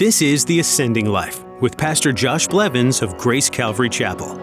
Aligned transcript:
This 0.00 0.22
is 0.22 0.46
The 0.46 0.60
Ascending 0.60 1.10
Life 1.10 1.44
with 1.60 1.76
Pastor 1.76 2.10
Josh 2.10 2.48
Blevins 2.48 3.02
of 3.02 3.18
Grace 3.18 3.50
Calvary 3.50 3.90
Chapel. 3.90 4.34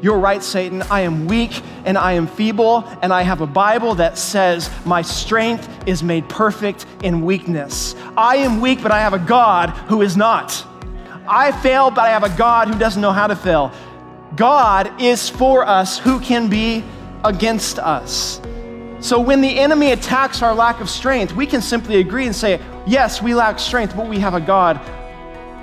You're 0.00 0.20
right, 0.20 0.40
Satan. 0.40 0.82
I 0.82 1.00
am 1.00 1.26
weak 1.26 1.60
and 1.84 1.98
I 1.98 2.12
am 2.12 2.28
feeble, 2.28 2.84
and 3.02 3.12
I 3.12 3.22
have 3.22 3.40
a 3.40 3.46
Bible 3.48 3.96
that 3.96 4.18
says, 4.18 4.70
My 4.84 5.02
strength 5.02 5.68
is 5.88 6.00
made 6.00 6.28
perfect 6.28 6.86
in 7.02 7.24
weakness. 7.24 7.96
I 8.16 8.36
am 8.36 8.60
weak, 8.60 8.84
but 8.84 8.92
I 8.92 9.00
have 9.00 9.12
a 9.12 9.18
God 9.18 9.70
who 9.88 10.02
is 10.02 10.16
not. 10.16 10.64
I 11.26 11.50
fail, 11.60 11.90
but 11.90 12.02
I 12.02 12.10
have 12.10 12.22
a 12.22 12.36
God 12.38 12.68
who 12.68 12.78
doesn't 12.78 13.02
know 13.02 13.10
how 13.10 13.26
to 13.26 13.34
fail. 13.34 13.72
God 14.36 15.02
is 15.02 15.28
for 15.28 15.66
us. 15.66 15.98
Who 15.98 16.20
can 16.20 16.48
be 16.48 16.84
against 17.24 17.80
us? 17.80 18.40
So 19.00 19.18
when 19.18 19.40
the 19.40 19.58
enemy 19.58 19.92
attacks 19.92 20.42
our 20.42 20.54
lack 20.54 20.80
of 20.80 20.90
strength, 20.90 21.34
we 21.34 21.46
can 21.46 21.62
simply 21.62 22.00
agree 22.00 22.26
and 22.26 22.36
say, 22.36 22.60
Yes, 22.86 23.22
we 23.22 23.34
lack 23.34 23.58
strength, 23.58 23.96
but 23.96 24.06
we 24.06 24.18
have 24.18 24.34
a 24.34 24.40
God 24.40 24.76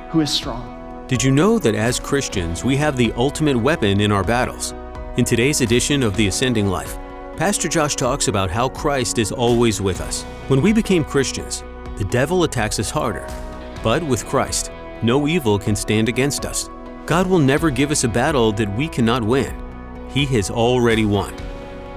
who 0.09 0.21
is 0.21 0.31
strong. 0.31 1.05
Did 1.07 1.23
you 1.23 1.31
know 1.31 1.59
that 1.59 1.75
as 1.75 1.99
Christians, 1.99 2.63
we 2.63 2.75
have 2.77 2.97
the 2.97 3.13
ultimate 3.13 3.55
weapon 3.55 4.01
in 4.01 4.11
our 4.11 4.23
battles? 4.23 4.73
In 5.17 5.25
today's 5.25 5.61
edition 5.61 6.01
of 6.01 6.15
The 6.15 6.27
Ascending 6.27 6.67
Life, 6.67 6.97
Pastor 7.37 7.67
Josh 7.67 7.95
talks 7.95 8.27
about 8.27 8.49
how 8.49 8.69
Christ 8.69 9.19
is 9.19 9.31
always 9.31 9.79
with 9.79 10.01
us. 10.01 10.23
When 10.47 10.61
we 10.61 10.73
became 10.73 11.03
Christians, 11.03 11.63
the 11.97 12.05
devil 12.05 12.43
attacks 12.43 12.79
us 12.79 12.89
harder. 12.89 13.27
But 13.83 14.01
with 14.01 14.25
Christ, 14.25 14.71
no 15.03 15.27
evil 15.27 15.59
can 15.59 15.75
stand 15.75 16.09
against 16.09 16.43
us. 16.43 16.69
God 17.05 17.27
will 17.27 17.39
never 17.39 17.69
give 17.69 17.91
us 17.91 18.03
a 18.03 18.09
battle 18.09 18.51
that 18.53 18.75
we 18.75 18.87
cannot 18.87 19.23
win. 19.23 19.55
He 20.09 20.25
has 20.25 20.49
already 20.49 21.05
won. 21.05 21.33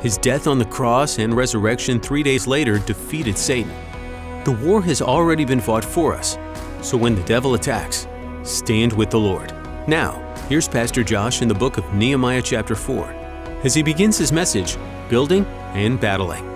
His 0.01 0.17
death 0.17 0.47
on 0.47 0.59
the 0.59 0.65
cross 0.65 1.19
and 1.19 1.35
resurrection 1.35 2.01
three 2.01 2.23
days 2.23 2.47
later 2.47 2.79
defeated 2.79 3.37
Satan. 3.37 3.75
The 4.45 4.53
war 4.53 4.81
has 4.83 5.03
already 5.03 5.45
been 5.45 5.61
fought 5.61 5.85
for 5.85 6.15
us, 6.15 6.39
so 6.81 6.97
when 6.97 7.15
the 7.15 7.23
devil 7.25 7.53
attacks, 7.53 8.07
stand 8.43 8.95
with 8.95 9.11
the 9.11 9.19
Lord. 9.19 9.53
Now, 9.87 10.13
here's 10.49 10.69
Pastor 10.69 11.05
Josh 11.05 11.43
in 11.43 11.49
the 11.49 11.55
book 11.55 11.77
of 11.77 11.93
Nehemiah, 11.93 12.41
chapter 12.41 12.75
4, 12.75 13.11
as 13.63 13.75
he 13.75 13.83
begins 13.83 14.17
his 14.17 14.33
message 14.33 14.79
Building 15.11 15.45
and 15.75 16.01
Battling. 16.01 16.50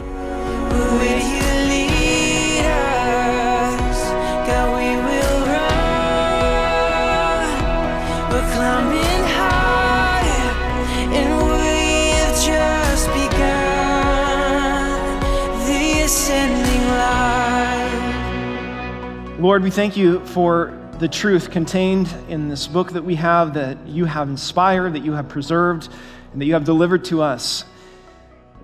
Lord, 19.45 19.63
we 19.63 19.71
thank 19.71 19.95
you 19.95 20.25
for 20.25 20.73
the 21.01 21.07
truth 21.07 21.51
contained 21.51 22.09
in 22.31 22.49
this 22.49 22.67
book 22.67 22.93
that 22.93 23.05
we 23.05 23.17
have, 23.17 23.53
that 23.53 23.87
you 23.87 24.07
have 24.07 24.31
inspired, 24.31 24.95
that 24.95 25.05
you 25.05 25.13
have 25.13 25.29
preserved, 25.29 25.91
and 26.33 26.41
that 26.41 26.47
you 26.47 26.55
have 26.55 26.65
delivered 26.65 27.05
to 27.05 27.21
us. 27.21 27.67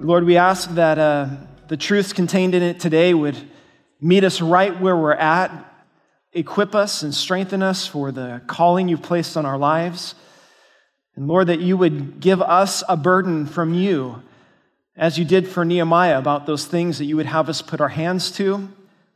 Lord, 0.01 0.25
we 0.25 0.39
ask 0.39 0.71
that 0.71 0.99
uh, 0.99 1.29
the 1.69 1.77
truths 1.77 2.15
contained 2.15 2.55
in 2.55 2.63
it 2.63 2.81
today 2.81 3.13
would 3.13 3.37
meet 4.01 4.25
us 4.25 4.41
right 4.41 4.81
where 4.81 4.97
we're 4.97 5.13
at, 5.13 5.53
equip 6.33 6.75
us 6.75 7.03
and 7.03 7.15
strengthen 7.15 7.63
us 7.63 7.87
for 7.87 8.11
the 8.11 8.41
calling 8.47 8.89
you've 8.89 9.03
placed 9.03 9.37
on 9.37 9.45
our 9.45 9.59
lives. 9.59 10.15
And 11.15 11.29
Lord, 11.29 11.49
that 11.49 11.61
you 11.61 11.77
would 11.77 12.21
give 12.21 12.41
us 12.41 12.83
a 12.89 12.97
burden 12.97 13.45
from 13.45 13.75
you, 13.75 14.23
as 14.97 15.19
you 15.19 15.27
did 15.27 15.47
for 15.47 15.63
Nehemiah, 15.63 16.19
about 16.19 16.47
those 16.47 16.65
things 16.65 16.97
that 16.97 17.05
you 17.05 17.17
would 17.17 17.27
have 17.27 17.51
us 17.51 17.61
put 17.61 17.83
our 17.83 17.91
hands 17.91 18.31
to 18.31 18.71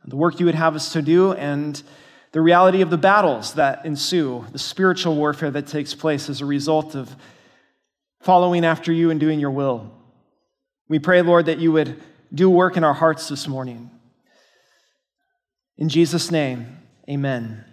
the 0.07 0.15
work 0.15 0.39
you 0.39 0.45
would 0.45 0.55
have 0.55 0.75
us 0.75 0.93
to 0.93 1.01
do, 1.01 1.33
and 1.33 1.81
the 2.31 2.41
reality 2.41 2.81
of 2.81 2.89
the 2.89 2.97
battles 2.97 3.53
that 3.53 3.85
ensue, 3.85 4.45
the 4.51 4.59
spiritual 4.59 5.15
warfare 5.15 5.51
that 5.51 5.67
takes 5.67 5.93
place 5.93 6.29
as 6.29 6.41
a 6.41 6.45
result 6.45 6.95
of 6.95 7.15
following 8.21 8.65
after 8.65 8.91
you 8.91 9.09
and 9.09 9.19
doing 9.19 9.39
your 9.39 9.51
will. 9.51 9.91
We 10.87 10.99
pray, 10.99 11.21
Lord, 11.21 11.47
that 11.47 11.59
you 11.59 11.71
would 11.71 12.01
do 12.33 12.49
work 12.49 12.77
in 12.77 12.83
our 12.83 12.93
hearts 12.93 13.29
this 13.29 13.47
morning. 13.47 13.89
In 15.77 15.89
Jesus' 15.89 16.31
name, 16.31 16.79
amen. 17.09 17.63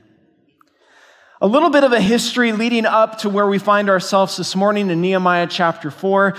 A 1.40 1.46
little 1.46 1.70
bit 1.70 1.84
of 1.84 1.92
a 1.92 2.00
history 2.00 2.52
leading 2.52 2.86
up 2.86 3.18
to 3.18 3.28
where 3.28 3.46
we 3.46 3.58
find 3.58 3.90
ourselves 3.90 4.36
this 4.36 4.54
morning 4.54 4.90
in 4.90 5.00
Nehemiah 5.00 5.48
chapter 5.50 5.90
4. 5.90 6.36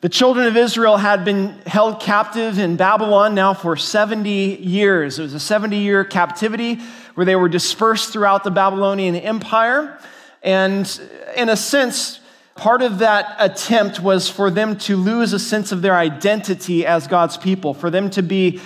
The 0.00 0.08
children 0.08 0.46
of 0.46 0.56
Israel 0.56 0.96
had 0.96 1.26
been 1.26 1.58
held 1.66 2.00
captive 2.00 2.58
in 2.58 2.76
Babylon 2.76 3.34
now 3.34 3.52
for 3.52 3.76
70 3.76 4.30
years. 4.30 5.18
It 5.18 5.22
was 5.22 5.34
a 5.34 5.40
70 5.40 5.76
year 5.76 6.04
captivity 6.04 6.76
where 7.14 7.26
they 7.26 7.36
were 7.36 7.50
dispersed 7.50 8.10
throughout 8.10 8.42
the 8.42 8.50
Babylonian 8.50 9.14
Empire. 9.14 9.98
And 10.42 11.00
in 11.36 11.50
a 11.50 11.56
sense, 11.56 12.18
part 12.54 12.80
of 12.80 13.00
that 13.00 13.36
attempt 13.38 14.00
was 14.00 14.30
for 14.30 14.50
them 14.50 14.78
to 14.78 14.96
lose 14.96 15.34
a 15.34 15.38
sense 15.38 15.70
of 15.70 15.82
their 15.82 15.96
identity 15.96 16.86
as 16.86 17.06
God's 17.06 17.36
people, 17.36 17.74
for 17.74 17.90
them 17.90 18.08
to 18.10 18.22
be 18.22 18.58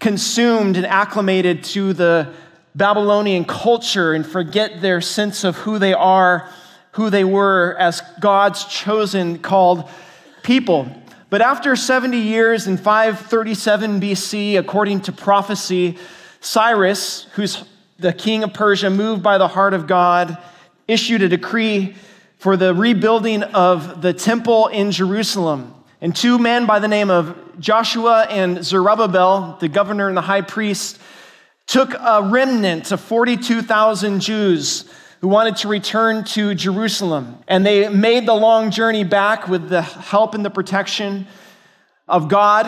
consumed 0.00 0.76
and 0.76 0.86
acclimated 0.86 1.62
to 1.66 1.92
the 1.92 2.32
Babylonian 2.74 3.44
culture 3.44 4.12
and 4.12 4.26
forget 4.26 4.80
their 4.80 5.00
sense 5.00 5.44
of 5.44 5.56
who 5.58 5.78
they 5.78 5.94
are, 5.94 6.48
who 6.92 7.10
they 7.10 7.22
were 7.22 7.76
as 7.78 8.02
God's 8.18 8.64
chosen, 8.64 9.38
called 9.38 9.88
people. 10.50 10.90
But 11.28 11.42
after 11.42 11.76
70 11.76 12.18
years 12.18 12.66
in 12.66 12.76
537 12.76 14.00
BC, 14.00 14.58
according 14.58 15.02
to 15.02 15.12
prophecy, 15.12 15.96
Cyrus, 16.40 17.28
who's 17.34 17.62
the 18.00 18.12
king 18.12 18.42
of 18.42 18.52
Persia, 18.52 18.90
moved 18.90 19.22
by 19.22 19.38
the 19.38 19.46
heart 19.46 19.74
of 19.74 19.86
God, 19.86 20.36
issued 20.88 21.22
a 21.22 21.28
decree 21.28 21.94
for 22.38 22.56
the 22.56 22.74
rebuilding 22.74 23.44
of 23.44 24.02
the 24.02 24.12
temple 24.12 24.66
in 24.66 24.90
Jerusalem. 24.90 25.72
And 26.00 26.16
two 26.16 26.36
men 26.36 26.66
by 26.66 26.80
the 26.80 26.88
name 26.88 27.10
of 27.10 27.60
Joshua 27.60 28.26
and 28.28 28.64
Zerubbabel, 28.64 29.56
the 29.60 29.68
governor 29.68 30.08
and 30.08 30.16
the 30.16 30.22
high 30.22 30.42
priest, 30.42 30.98
took 31.68 31.94
a 31.94 32.28
remnant 32.28 32.90
of 32.90 33.00
42,000 33.00 34.18
Jews 34.18 34.92
who 35.20 35.28
wanted 35.28 35.56
to 35.56 35.68
return 35.68 36.24
to 36.24 36.54
Jerusalem. 36.54 37.38
And 37.46 37.64
they 37.64 37.88
made 37.88 38.26
the 38.26 38.34
long 38.34 38.70
journey 38.70 39.04
back 39.04 39.48
with 39.48 39.68
the 39.68 39.82
help 39.82 40.34
and 40.34 40.44
the 40.44 40.50
protection 40.50 41.26
of 42.08 42.28
God 42.28 42.66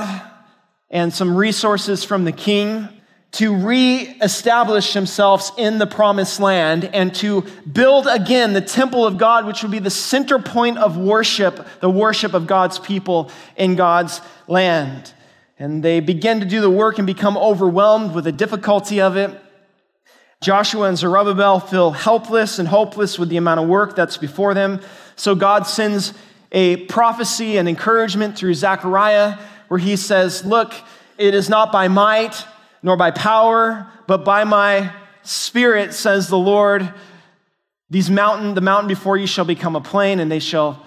and 0.90 1.12
some 1.12 1.34
resources 1.34 2.04
from 2.04 2.24
the 2.24 2.32
king 2.32 2.88
to 3.32 3.54
re-establish 3.54 4.92
themselves 4.92 5.52
in 5.56 5.78
the 5.78 5.86
promised 5.86 6.38
land 6.38 6.84
and 6.84 7.14
to 7.14 7.42
build 7.72 8.06
again 8.06 8.52
the 8.52 8.60
temple 8.60 9.06
of 9.06 9.16
God, 9.16 9.46
which 9.46 9.62
would 9.62 9.72
be 9.72 9.78
the 9.78 9.88
center 9.88 10.38
point 10.38 10.76
of 10.76 10.98
worship, 10.98 11.66
the 11.80 11.88
worship 11.88 12.34
of 12.34 12.46
God's 12.46 12.78
people 12.78 13.30
in 13.56 13.74
God's 13.74 14.20
land. 14.46 15.14
And 15.58 15.82
they 15.82 16.00
begin 16.00 16.40
to 16.40 16.46
do 16.46 16.60
the 16.60 16.68
work 16.68 16.98
and 16.98 17.06
become 17.06 17.38
overwhelmed 17.38 18.14
with 18.14 18.24
the 18.24 18.32
difficulty 18.32 19.00
of 19.00 19.16
it. 19.16 19.41
Joshua 20.42 20.88
and 20.88 20.98
Zerubbabel 20.98 21.60
feel 21.60 21.92
helpless 21.92 22.58
and 22.58 22.66
hopeless 22.66 23.18
with 23.18 23.28
the 23.28 23.36
amount 23.36 23.60
of 23.60 23.68
work 23.68 23.94
that's 23.94 24.16
before 24.16 24.54
them. 24.54 24.80
So 25.14 25.36
God 25.36 25.68
sends 25.68 26.12
a 26.50 26.76
prophecy 26.86 27.56
and 27.58 27.68
encouragement 27.68 28.36
through 28.36 28.54
Zechariah 28.54 29.38
where 29.68 29.78
he 29.78 29.96
says, 29.96 30.44
Look, 30.44 30.74
it 31.16 31.34
is 31.34 31.48
not 31.48 31.70
by 31.70 31.88
might 31.88 32.44
nor 32.82 32.96
by 32.96 33.12
power, 33.12 33.86
but 34.08 34.24
by 34.24 34.42
my 34.42 34.92
spirit, 35.22 35.94
says 35.94 36.26
the 36.26 36.38
Lord. 36.38 36.92
These 37.88 38.10
mountain, 38.10 38.54
the 38.54 38.60
mountain 38.60 38.88
before 38.88 39.16
you 39.16 39.28
shall 39.28 39.44
become 39.44 39.76
a 39.76 39.80
plain, 39.80 40.18
and 40.18 40.30
they 40.30 40.40
shall 40.40 40.84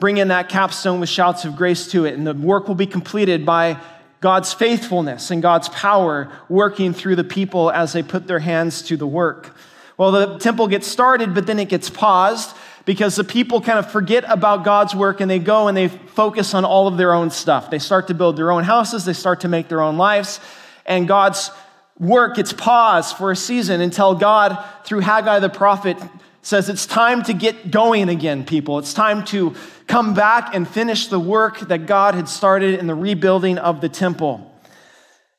bring 0.00 0.16
in 0.16 0.28
that 0.28 0.48
capstone 0.48 0.98
with 0.98 1.08
shouts 1.08 1.44
of 1.44 1.56
grace 1.56 1.88
to 1.88 2.06
it. 2.06 2.14
And 2.14 2.26
the 2.26 2.32
work 2.32 2.68
will 2.68 2.74
be 2.74 2.86
completed 2.86 3.44
by 3.44 3.78
God's 4.22 4.54
faithfulness 4.54 5.32
and 5.32 5.42
God's 5.42 5.68
power 5.70 6.30
working 6.48 6.94
through 6.94 7.16
the 7.16 7.24
people 7.24 7.72
as 7.72 7.92
they 7.92 8.04
put 8.04 8.28
their 8.28 8.38
hands 8.38 8.80
to 8.82 8.96
the 8.96 9.06
work. 9.06 9.54
Well, 9.98 10.12
the 10.12 10.38
temple 10.38 10.68
gets 10.68 10.86
started, 10.86 11.34
but 11.34 11.46
then 11.46 11.58
it 11.58 11.68
gets 11.68 11.90
paused 11.90 12.56
because 12.84 13.16
the 13.16 13.24
people 13.24 13.60
kind 13.60 13.80
of 13.80 13.90
forget 13.90 14.24
about 14.28 14.64
God's 14.64 14.94
work 14.94 15.20
and 15.20 15.28
they 15.28 15.40
go 15.40 15.66
and 15.66 15.76
they 15.76 15.88
focus 15.88 16.54
on 16.54 16.64
all 16.64 16.86
of 16.86 16.96
their 16.96 17.12
own 17.12 17.30
stuff. 17.30 17.68
They 17.68 17.80
start 17.80 18.06
to 18.08 18.14
build 18.14 18.36
their 18.36 18.52
own 18.52 18.62
houses, 18.62 19.04
they 19.04 19.12
start 19.12 19.40
to 19.40 19.48
make 19.48 19.66
their 19.66 19.82
own 19.82 19.96
lives, 19.96 20.38
and 20.86 21.08
God's 21.08 21.50
work 21.98 22.36
gets 22.36 22.52
paused 22.52 23.16
for 23.16 23.32
a 23.32 23.36
season 23.36 23.80
until 23.80 24.14
God, 24.14 24.56
through 24.84 25.00
Haggai 25.00 25.40
the 25.40 25.50
prophet, 25.50 25.96
says 26.42 26.68
it's 26.68 26.86
time 26.86 27.22
to 27.22 27.32
get 27.32 27.70
going 27.70 28.08
again, 28.08 28.44
people. 28.44 28.78
It's 28.78 28.92
time 28.92 29.24
to 29.26 29.54
come 29.86 30.12
back 30.12 30.54
and 30.54 30.68
finish 30.68 31.06
the 31.06 31.20
work 31.20 31.60
that 31.60 31.86
God 31.86 32.14
had 32.14 32.28
started 32.28 32.78
in 32.78 32.86
the 32.86 32.94
rebuilding 32.94 33.58
of 33.58 33.80
the 33.80 33.88
temple. 33.88 34.52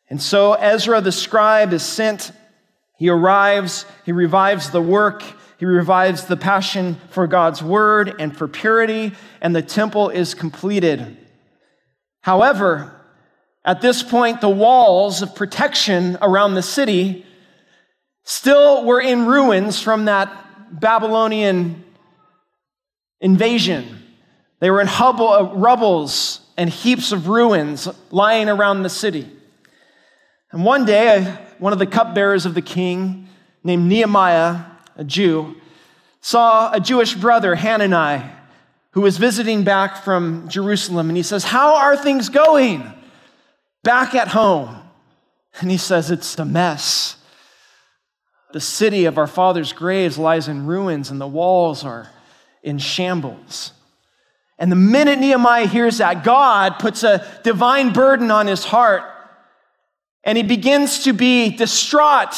And 0.10 0.22
so 0.22 0.54
Ezra 0.54 1.02
the 1.02 1.12
scribe 1.12 1.74
is 1.74 1.84
sent. 1.84 2.32
He 2.98 3.10
arrives, 3.10 3.86
he 4.06 4.12
revives 4.12 4.70
the 4.70 4.82
work, 4.82 5.24
he 5.58 5.66
revives 5.66 6.26
the 6.26 6.38
passion 6.38 6.98
for 7.10 7.28
God's 7.28 7.62
word 7.62 8.16
and 8.20 8.36
for 8.36 8.48
purity, 8.48 9.14
and 9.42 9.56
the 9.56 9.62
temple 9.62 10.10
is 10.10 10.34
completed. 10.34 11.18
However, 12.22 12.94
At 13.66 13.82
this 13.82 14.04
point, 14.04 14.42
the 14.42 14.50
walls 14.50 15.22
of 15.22 15.36
protection 15.36 16.18
around 16.22 16.56
the 16.56 16.62
city 16.62 17.26
still 18.26 18.84
were 18.84 19.00
in 19.00 19.26
ruins 19.26 19.82
from 19.82 20.06
that 20.06 20.43
Babylonian 20.80 21.84
invasion. 23.22 24.04
They 24.60 24.72
were 24.72 24.81
in 24.81 24.88
hubble, 24.88 25.30
uh, 25.30 25.54
rubbles 25.54 26.42
and 26.58 26.70
heaps 26.70 27.12
of 27.12 27.28
ruins 27.28 27.88
lying 28.12 28.50
around 28.50 28.84
the 28.84 28.90
city. 28.90 29.30
And 30.52 30.64
one 30.64 30.86
day, 30.86 31.24
one 31.58 31.74
of 31.74 31.80
the 31.80 31.88
cupbearers 31.88 32.46
of 32.46 32.54
the 32.54 32.62
king, 32.62 33.28
named 33.64 33.88
Nehemiah, 33.88 34.62
a 34.96 35.04
Jew, 35.04 35.56
saw 36.22 36.72
a 36.72 36.80
Jewish 36.80 37.16
brother, 37.16 37.56
Hanani, 37.56 38.24
who 38.92 39.02
was 39.02 39.18
visiting 39.18 39.64
back 39.64 40.04
from 40.04 40.48
Jerusalem. 40.48 41.10
And 41.10 41.18
he 41.18 41.24
says, 41.24 41.44
How 41.44 41.76
are 41.76 41.98
things 41.98 42.30
going 42.30 42.84
back 43.84 44.14
at 44.16 44.30
home? 44.30 44.76
And 45.60 45.72
he 45.72 45.78
says, 45.78 46.12
It's 46.12 46.38
a 46.38 46.46
mess. 46.46 47.18
The 48.54 48.62
city 48.62 49.06
of 49.06 49.18
our 49.18 49.28
father's 49.28 49.74
graves 49.74 50.18
lies 50.18 50.48
in 50.48 50.68
ruins, 50.68 51.10
and 51.10 51.20
the 51.20 51.28
walls 51.28 51.84
are 51.84 52.10
in 52.62 52.78
shambles. 52.78 53.74
And 54.60 54.72
the 54.72 54.76
minute 54.76 55.18
Nehemiah 55.18 55.66
hears 55.66 55.98
that, 55.98 56.24
God 56.24 56.78
puts 56.78 57.04
a 57.04 57.26
divine 57.44 57.94
burden 57.94 58.30
on 58.30 58.46
his 58.46 58.64
heart, 58.64 59.04
and 60.24 60.38
he 60.38 60.44
begins 60.44 61.04
to 61.06 61.14
be 61.14 61.50
distraught 61.50 62.36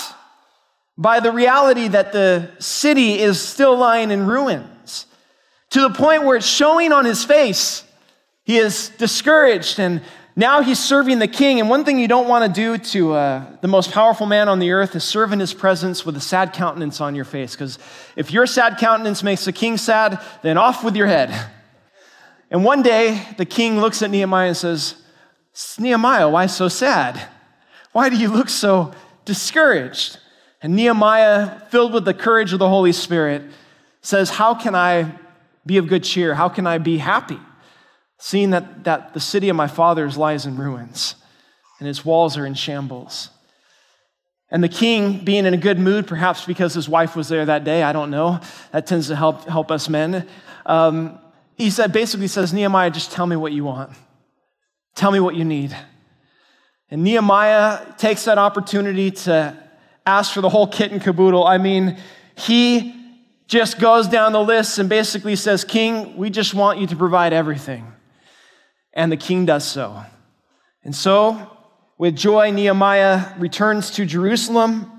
by 0.97 1.19
the 1.19 1.33
reality 1.33 1.89
that 1.89 2.13
the 2.13 2.49
city 2.59 3.19
is 3.19 3.41
still 3.41 3.77
lying 3.77 4.09
in 4.09 4.25
ruins 4.25 5.07
to 5.71 5.81
the 5.81 5.89
point 5.89 6.23
where 6.23 6.37
it's 6.37 6.47
showing 6.47 6.93
on 6.93 7.03
his 7.03 7.25
face. 7.25 7.83
He 8.45 8.57
is 8.57 8.87
discouraged 8.97 9.79
and 9.79 10.01
now 10.35 10.61
he's 10.61 10.83
serving 10.83 11.19
the 11.19 11.27
king. 11.27 11.59
And 11.59 11.69
one 11.69 11.85
thing 11.85 11.97
you 11.97 12.07
don't 12.07 12.27
want 12.27 12.45
to 12.45 12.61
do 12.61 12.77
to 12.77 13.13
uh, 13.13 13.45
the 13.61 13.67
most 13.67 13.91
powerful 13.91 14.25
man 14.25 14.49
on 14.49 14.59
the 14.59 14.71
earth 14.71 14.95
is 14.95 15.03
serve 15.03 15.31
in 15.31 15.39
his 15.39 15.53
presence 15.53 16.05
with 16.05 16.17
a 16.17 16.21
sad 16.21 16.53
countenance 16.53 16.99
on 16.99 17.15
your 17.15 17.25
face. 17.25 17.53
Because 17.53 17.79
if 18.15 18.31
your 18.31 18.45
sad 18.45 18.77
countenance 18.77 19.23
makes 19.23 19.45
the 19.45 19.53
king 19.53 19.77
sad, 19.77 20.21
then 20.43 20.57
off 20.57 20.83
with 20.83 20.95
your 20.95 21.07
head. 21.07 21.51
And 22.51 22.63
one 22.63 22.83
day, 22.83 23.27
the 23.37 23.43
king 23.43 23.81
looks 23.81 24.03
at 24.03 24.11
Nehemiah 24.11 24.49
and 24.49 24.55
says, 24.55 24.95
Nehemiah, 25.79 26.29
why 26.29 26.45
so 26.45 26.67
sad? 26.67 27.27
Why 27.91 28.07
do 28.07 28.15
you 28.15 28.29
look 28.29 28.49
so 28.49 28.93
discouraged? 29.25 30.19
And 30.61 30.75
Nehemiah, 30.75 31.61
filled 31.69 31.91
with 31.91 32.05
the 32.05 32.13
courage 32.13 32.53
of 32.53 32.59
the 32.59 32.69
Holy 32.69 32.91
Spirit, 32.91 33.41
says, 34.01 34.29
How 34.29 34.53
can 34.53 34.75
I 34.75 35.17
be 35.65 35.77
of 35.77 35.87
good 35.87 36.03
cheer? 36.03 36.35
How 36.35 36.47
can 36.47 36.67
I 36.67 36.77
be 36.77 36.99
happy? 36.99 37.39
Seeing 38.19 38.51
that, 38.51 38.83
that 38.83 39.13
the 39.13 39.19
city 39.19 39.49
of 39.49 39.55
my 39.55 39.67
fathers 39.67 40.17
lies 40.17 40.45
in 40.45 40.57
ruins 40.57 41.15
and 41.79 41.87
its 41.87 42.05
walls 42.05 42.37
are 42.37 42.45
in 42.45 42.53
shambles. 42.53 43.29
And 44.49 44.63
the 44.63 44.69
king, 44.69 45.25
being 45.25 45.45
in 45.45 45.53
a 45.53 45.57
good 45.57 45.79
mood, 45.79 46.07
perhaps 46.07 46.45
because 46.45 46.73
his 46.73 46.87
wife 46.87 47.15
was 47.15 47.29
there 47.29 47.45
that 47.45 47.63
day, 47.63 47.83
I 47.83 47.91
don't 47.91 48.11
know. 48.11 48.39
That 48.71 48.87
tends 48.87 49.07
to 49.07 49.15
help, 49.15 49.45
help 49.45 49.71
us 49.71 49.89
men. 49.89 50.27
Um, 50.65 51.19
he 51.57 51.69
said, 51.69 51.91
basically 51.91 52.27
says, 52.27 52.53
Nehemiah, 52.53 52.91
just 52.91 53.11
tell 53.11 53.25
me 53.25 53.35
what 53.35 53.51
you 53.51 53.65
want. 53.65 53.91
Tell 54.95 55.11
me 55.11 55.19
what 55.19 55.35
you 55.35 55.43
need. 55.43 55.75
And 56.89 57.03
Nehemiah 57.03 57.95
takes 57.97 58.25
that 58.25 58.37
opportunity 58.37 59.11
to 59.11 59.57
ask 60.05 60.33
for 60.33 60.41
the 60.41 60.49
whole 60.49 60.67
kit 60.67 60.91
and 60.91 61.01
caboodle. 61.01 61.45
I 61.45 61.57
mean, 61.57 61.97
he 62.37 62.95
just 63.47 63.79
goes 63.79 64.07
down 64.07 64.33
the 64.33 64.43
list 64.43 64.77
and 64.77 64.87
basically 64.87 65.35
says, 65.35 65.63
King, 65.63 66.15
we 66.15 66.29
just 66.29 66.53
want 66.53 66.79
you 66.79 66.87
to 66.87 66.95
provide 66.95 67.33
everything. 67.33 67.91
And 68.95 69.11
the 69.11 69.17
king 69.17 69.45
does 69.45 69.65
so. 69.65 70.03
And 70.83 70.95
so, 70.95 71.51
with 71.97 72.15
joy, 72.15 72.51
Nehemiah 72.51 73.33
returns 73.37 73.91
to 73.91 74.05
Jerusalem. 74.05 74.91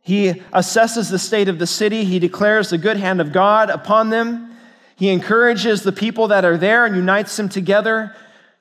He 0.00 0.30
assesses 0.52 1.10
the 1.10 1.18
state 1.18 1.48
of 1.48 1.58
the 1.58 1.66
city. 1.66 2.04
He 2.04 2.18
declares 2.18 2.70
the 2.70 2.78
good 2.78 2.96
hand 2.96 3.20
of 3.20 3.32
God 3.32 3.70
upon 3.70 4.10
them. 4.10 4.56
He 4.96 5.10
encourages 5.10 5.82
the 5.82 5.92
people 5.92 6.28
that 6.28 6.44
are 6.44 6.56
there 6.56 6.84
and 6.84 6.96
unites 6.96 7.36
them 7.36 7.48
together 7.48 8.14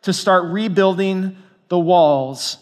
to 0.03 0.13
start 0.13 0.51
rebuilding 0.51 1.37
the 1.69 1.79
walls 1.79 2.57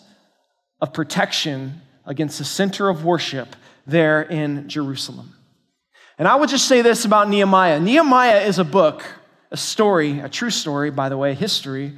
of 0.80 0.94
protection 0.94 1.82
against 2.06 2.38
the 2.38 2.46
center 2.46 2.90
of 2.90 3.04
worship 3.04 3.56
there 3.86 4.22
in 4.22 4.70
Jerusalem. 4.70 5.34
And 6.18 6.28
I 6.28 6.36
would 6.36 6.50
just 6.50 6.68
say 6.68 6.82
this 6.82 7.04
about 7.04 7.30
Nehemiah 7.30 7.80
Nehemiah 7.80 8.42
is 8.42 8.60
a 8.60 8.64
book, 8.64 9.04
a 9.52 9.58
story, 9.58 10.20
a 10.20 10.30
true 10.30 10.50
story, 10.50 10.90
by 10.92 11.10
the 11.10 11.18
way, 11.18 11.34
history 11.34 11.94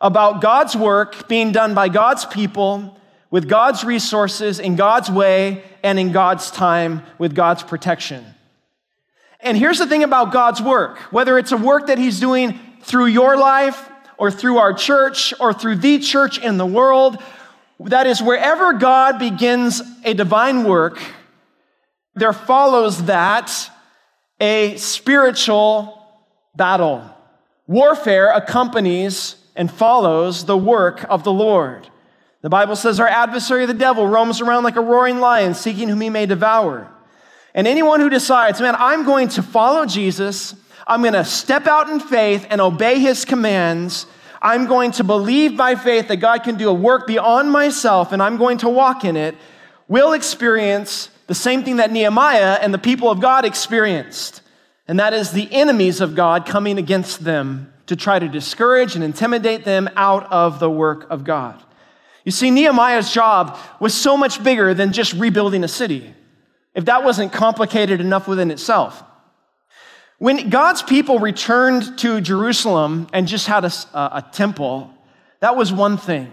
about 0.00 0.40
God's 0.40 0.74
work 0.74 1.28
being 1.28 1.52
done 1.52 1.74
by 1.74 1.88
God's 1.88 2.24
people 2.24 2.96
with 3.30 3.48
God's 3.48 3.84
resources 3.84 4.58
in 4.58 4.76
God's 4.76 5.10
way 5.10 5.62
and 5.82 5.98
in 5.98 6.12
God's 6.12 6.50
time 6.50 7.02
with 7.18 7.34
God's 7.34 7.62
protection. 7.62 8.24
And 9.40 9.56
here's 9.56 9.78
the 9.78 9.86
thing 9.86 10.02
about 10.02 10.32
God's 10.32 10.60
work 10.60 10.98
whether 11.12 11.38
it's 11.38 11.52
a 11.52 11.56
work 11.56 11.86
that 11.86 11.98
He's 11.98 12.20
doing 12.20 12.58
through 12.82 13.06
your 13.06 13.36
life 13.36 13.88
or 14.18 14.30
through 14.30 14.58
our 14.58 14.72
church 14.72 15.32
or 15.40 15.52
through 15.52 15.76
the 15.76 15.98
church 15.98 16.38
in 16.38 16.58
the 16.58 16.66
world, 16.66 17.16
that 17.80 18.06
is, 18.06 18.22
wherever 18.22 18.74
God 18.74 19.18
begins 19.18 19.80
a 20.04 20.12
divine 20.12 20.64
work, 20.64 21.00
there 22.14 22.34
follows 22.34 23.04
that 23.04 23.70
a 24.38 24.76
spiritual 24.76 26.06
battle. 26.54 27.02
Warfare 27.66 28.30
accompanies 28.32 29.36
and 29.60 29.70
follows 29.70 30.46
the 30.46 30.56
work 30.56 31.04
of 31.10 31.22
the 31.22 31.30
Lord. 31.30 31.86
The 32.40 32.48
Bible 32.48 32.76
says 32.76 32.98
our 32.98 33.06
adversary, 33.06 33.66
the 33.66 33.74
devil, 33.74 34.06
roams 34.06 34.40
around 34.40 34.64
like 34.64 34.76
a 34.76 34.80
roaring 34.80 35.20
lion, 35.20 35.52
seeking 35.52 35.86
whom 35.86 36.00
he 36.00 36.08
may 36.08 36.24
devour. 36.24 36.90
And 37.54 37.66
anyone 37.66 38.00
who 38.00 38.08
decides, 38.08 38.58
man, 38.62 38.74
I'm 38.78 39.04
going 39.04 39.28
to 39.28 39.42
follow 39.42 39.84
Jesus, 39.84 40.54
I'm 40.86 41.02
going 41.02 41.12
to 41.12 41.26
step 41.26 41.66
out 41.66 41.90
in 41.90 42.00
faith 42.00 42.46
and 42.48 42.58
obey 42.58 43.00
his 43.00 43.26
commands, 43.26 44.06
I'm 44.40 44.64
going 44.64 44.92
to 44.92 45.04
believe 45.04 45.58
by 45.58 45.74
faith 45.74 46.08
that 46.08 46.16
God 46.16 46.42
can 46.42 46.56
do 46.56 46.70
a 46.70 46.72
work 46.72 47.06
beyond 47.06 47.52
myself 47.52 48.12
and 48.12 48.22
I'm 48.22 48.38
going 48.38 48.56
to 48.58 48.68
walk 48.70 49.04
in 49.04 49.14
it, 49.14 49.34
will 49.88 50.14
experience 50.14 51.10
the 51.26 51.34
same 51.34 51.64
thing 51.64 51.76
that 51.76 51.92
Nehemiah 51.92 52.58
and 52.62 52.72
the 52.72 52.78
people 52.78 53.10
of 53.10 53.20
God 53.20 53.44
experienced. 53.44 54.40
And 54.88 54.98
that 54.98 55.12
is 55.12 55.32
the 55.32 55.52
enemies 55.52 56.00
of 56.00 56.14
God 56.14 56.46
coming 56.46 56.78
against 56.78 57.24
them 57.24 57.74
to 57.90 57.96
try 57.96 58.20
to 58.20 58.28
discourage 58.28 58.94
and 58.94 59.02
intimidate 59.02 59.64
them 59.64 59.90
out 59.96 60.30
of 60.30 60.60
the 60.60 60.70
work 60.70 61.10
of 61.10 61.24
God. 61.24 61.60
You 62.24 62.30
see, 62.30 62.48
Nehemiah's 62.52 63.12
job 63.12 63.58
was 63.80 63.92
so 63.92 64.16
much 64.16 64.44
bigger 64.44 64.74
than 64.74 64.92
just 64.92 65.12
rebuilding 65.14 65.64
a 65.64 65.68
city, 65.68 66.14
if 66.72 66.84
that 66.84 67.02
wasn't 67.02 67.32
complicated 67.32 68.00
enough 68.00 68.28
within 68.28 68.52
itself. 68.52 69.02
When 70.18 70.50
God's 70.50 70.84
people 70.84 71.18
returned 71.18 71.98
to 71.98 72.20
Jerusalem 72.20 73.08
and 73.12 73.26
just 73.26 73.48
had 73.48 73.64
a, 73.64 73.72
a, 73.92 74.24
temple, 74.30 74.88
that 75.40 75.56
was 75.56 75.72
one 75.72 75.96
thing. 75.96 76.30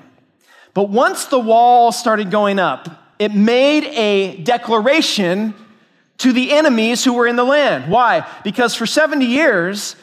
But 0.75 0.89
once 0.89 1.25
the 1.25 1.39
wall 1.39 1.91
started 1.91 2.29
going 2.29 2.59
up, 2.59 2.87
it 3.17 3.33
made 3.33 3.85
a 3.85 4.37
declaration 4.43 5.55
to 6.19 6.31
the 6.31 6.51
enemies 6.51 7.03
who 7.03 7.13
were 7.13 7.25
in 7.25 7.35
the 7.35 7.43
land. 7.43 7.91
Why? 7.91 8.27
Because 8.43 8.75
for 8.75 8.85
70 8.85 9.25
years, 9.25 9.95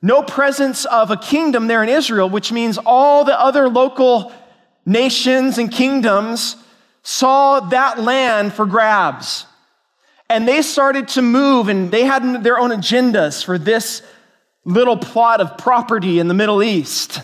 no 0.00 0.22
presence 0.22 0.84
of 0.84 1.10
a 1.10 1.16
kingdom 1.16 1.66
there 1.66 1.82
in 1.82 1.88
Israel, 1.88 2.28
which 2.28 2.52
means 2.52 2.78
all 2.78 3.24
the 3.24 3.38
other 3.38 3.68
local 3.68 4.32
nations 4.86 5.58
and 5.58 5.70
kingdoms 5.70 6.56
saw 7.02 7.60
that 7.60 7.98
land 7.98 8.52
for 8.52 8.66
grabs. 8.66 9.46
And 10.30 10.46
they 10.46 10.62
started 10.62 11.08
to 11.08 11.22
move, 11.22 11.68
and 11.68 11.90
they 11.90 12.04
had 12.04 12.42
their 12.44 12.58
own 12.58 12.70
agendas 12.70 13.44
for 13.44 13.58
this 13.58 14.02
little 14.64 14.96
plot 14.96 15.40
of 15.40 15.56
property 15.56 16.18
in 16.18 16.28
the 16.28 16.34
Middle 16.34 16.62
East. 16.62 17.22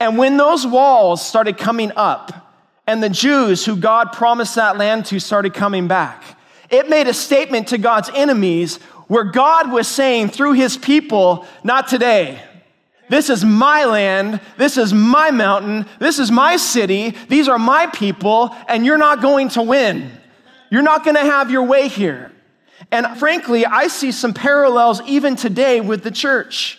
And 0.00 0.18
when 0.18 0.36
those 0.36 0.66
walls 0.66 1.24
started 1.24 1.58
coming 1.58 1.92
up, 1.94 2.44
and 2.86 3.02
the 3.02 3.08
Jews 3.08 3.64
who 3.64 3.76
God 3.76 4.12
promised 4.12 4.56
that 4.56 4.76
land 4.76 5.06
to 5.06 5.18
started 5.18 5.54
coming 5.54 5.88
back, 5.88 6.22
it 6.70 6.88
made 6.88 7.06
a 7.06 7.14
statement 7.14 7.68
to 7.68 7.78
God's 7.78 8.10
enemies 8.14 8.78
where 9.08 9.24
God 9.24 9.70
was 9.70 9.86
saying 9.88 10.28
through 10.28 10.52
his 10.52 10.76
people, 10.76 11.46
not 11.62 11.88
today. 11.88 12.42
This 13.08 13.28
is 13.28 13.44
my 13.44 13.84
land. 13.84 14.40
This 14.56 14.76
is 14.76 14.94
my 14.94 15.30
mountain. 15.30 15.86
This 15.98 16.18
is 16.18 16.30
my 16.30 16.56
city. 16.56 17.14
These 17.28 17.48
are 17.48 17.58
my 17.58 17.86
people, 17.88 18.54
and 18.66 18.84
you're 18.86 18.98
not 18.98 19.20
going 19.20 19.50
to 19.50 19.62
win. 19.62 20.10
You're 20.70 20.82
not 20.82 21.04
going 21.04 21.16
to 21.16 21.22
have 21.22 21.50
your 21.50 21.64
way 21.64 21.88
here. 21.88 22.32
And 22.90 23.06
frankly, 23.18 23.66
I 23.66 23.88
see 23.88 24.12
some 24.12 24.34
parallels 24.34 25.00
even 25.02 25.36
today 25.36 25.80
with 25.80 26.02
the 26.02 26.10
church. 26.10 26.78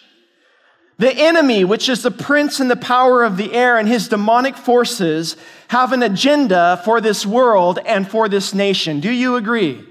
The 0.98 1.14
enemy, 1.14 1.66
which 1.66 1.90
is 1.90 2.04
the 2.04 2.12
prince 2.12 2.60
and 2.60 2.72
the 2.72 2.76
power 2.76 3.24
of 3.24 3.38
the 3.38 3.54
air, 3.54 3.78
and 3.78 3.88
his 3.88 4.08
demonic 4.08 4.56
forces 4.56 5.36
have 5.68 5.92
an 5.92 6.02
agenda 6.02 6.82
for 6.86 7.02
this 7.02 7.26
world 7.26 7.80
and 7.86 8.10
for 8.10 8.30
this 8.30 8.54
nation. 8.54 9.00
Do 9.02 9.12
you 9.12 9.36
agree? 9.36 9.84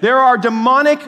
There 0.00 0.18
are 0.18 0.36
demonic 0.36 1.00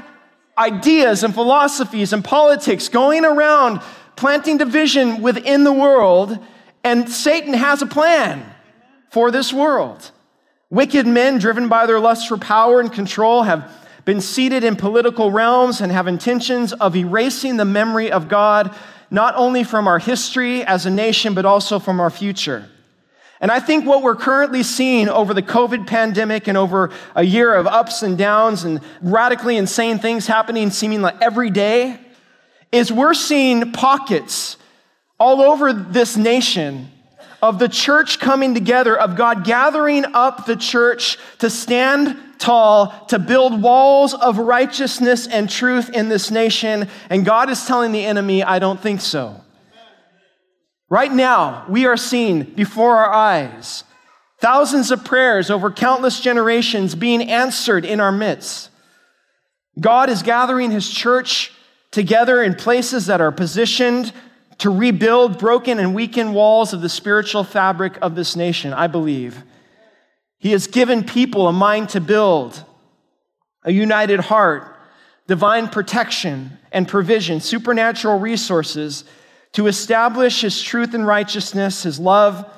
ideas 0.63 1.25
and 1.25 1.35
philosophies 1.35 2.13
and 2.13 2.25
politics 2.25 2.89
going 2.89 3.25
around 3.25 3.81
planting 4.17 4.59
division 4.59 5.21
within 5.21 5.65
the 5.65 5.73
world. 5.73 6.39
And 6.85 7.09
Satan 7.09 7.55
has 7.55 7.83
a 7.83 7.87
plan 7.87 8.45
for 9.11 9.31
this 9.31 9.53
world. 9.53 10.11
Wicked 10.71 11.07
men, 11.07 11.39
driven 11.39 11.69
by 11.69 11.87
their 11.87 12.01
lust 12.01 12.29
for 12.29 12.39
power 12.39 12.81
and 12.81 12.93
control, 12.93 13.43
have 13.43 13.71
been 14.05 14.21
seated 14.21 14.65
in 14.65 14.75
political 14.77 15.31
realms 15.31 15.81
and 15.81 15.93
have 15.93 16.09
intentions 16.09 16.73
of 16.73 16.97
erasing 16.97 17.57
the 17.57 17.65
memory 17.65 18.11
of 18.11 18.29
God, 18.29 18.75
not 19.11 19.35
only 19.37 19.65
from 19.65 19.87
our 19.87 19.99
history 19.99 20.65
as 20.65 20.87
a 20.87 20.91
nation, 20.91 21.35
but 21.35 21.45
also 21.45 21.79
from 21.79 22.01
our 22.01 22.11
future. 22.11 22.69
And 23.43 23.51
I 23.51 23.59
think 23.59 23.85
what 23.85 24.03
we're 24.03 24.15
currently 24.15 24.63
seeing 24.63 25.09
over 25.09 25.35
the 25.35 25.43
COVID 25.43 25.89
pandemic 25.89 26.47
and 26.47 26.57
over 26.57 26.91
a 27.17 27.25
year 27.25 27.53
of 27.53 27.67
ups 27.67 28.05
and 28.05 28.17
downs 28.17 28.63
and 28.63 28.81
radically 29.03 29.57
insane 29.57 29.99
things 29.99 30.29
happening 30.29 30.71
seeming 30.71 31.03
like 31.03 31.21
every 31.21 31.51
day 31.51 31.99
is 32.71 32.93
we're 32.93 33.15
seeing 33.15 33.73
pockets 33.73 34.57
all 35.19 35.43
over 35.43 35.73
this 35.73 36.17
nation 36.17 36.89
of 37.43 37.59
the 37.59 37.69
church 37.69 38.21
coming 38.21 38.55
together, 38.55 38.97
of 38.97 39.17
God 39.17 39.45
gathering 39.45 40.05
up 40.15 40.47
the 40.47 40.55
church 40.55 41.19
to 41.41 41.51
stand 41.51 42.17
tall, 42.39 43.07
to 43.09 43.19
build 43.19 43.61
walls 43.61 44.15
of 44.15 44.39
righteousness 44.39 45.27
and 45.27 45.51
truth 45.51 45.91
in 45.91 46.09
this 46.09 46.31
nation. 46.31 46.89
And 47.11 47.25
God 47.25 47.51
is 47.51 47.67
telling 47.67 47.91
the 47.91 48.05
enemy, 48.05 48.45
I 48.45 48.61
don't 48.61 48.79
think 48.79 49.01
so. 49.01 49.42
Right 50.93 51.11
now, 51.11 51.65
we 51.71 51.87
are 51.87 51.97
seeing 51.97 52.43
before 52.43 52.99
our 52.99 53.11
eyes 53.11 53.85
thousands 54.41 54.91
of 54.91 55.07
prayers 55.07 55.49
over 55.49 55.71
countless 55.71 56.21
generations 56.21 56.95
being 56.95 57.31
answered 57.31 57.87
in 57.87 57.99
our 57.99 58.13
midst. 58.13 58.69
God 59.81 60.11
is 60.11 60.23
gathering 60.23 60.71
his 60.71 60.91
church 60.91 61.51
together 61.93 62.43
in 62.43 62.55
places 62.55 63.07
that 63.07 63.23
are 63.23 63.33
positioned 63.33 64.13
to 64.59 64.69
rebuild 64.69 65.39
broken 65.39 65.79
and 65.79 65.95
weakened 65.95 66.35
walls 66.35 66.75
of 66.75 66.83
the 66.83 66.91
spiritual 66.91 67.43
fabric 67.43 67.97
of 68.03 68.15
this 68.15 68.37
nation, 68.37 68.75
I 68.75 68.87
believe. 68.87 69.43
He 70.41 70.51
has 70.51 70.67
given 70.67 71.05
people 71.05 71.49
a 71.49 71.55
mind 71.55 71.89
to 71.89 72.03
build, 72.03 72.63
a 73.65 73.73
united 73.73 74.21
heart, 74.21 74.77
divine 75.27 75.69
protection 75.69 76.59
and 76.71 76.87
provision, 76.87 77.41
supernatural 77.41 78.19
resources 78.19 79.05
to 79.53 79.67
establish 79.67 80.41
his 80.41 80.63
truth 80.63 80.95
and 80.95 81.07
righteousness, 81.07 81.83
his 81.83 81.99
love, 81.99 82.51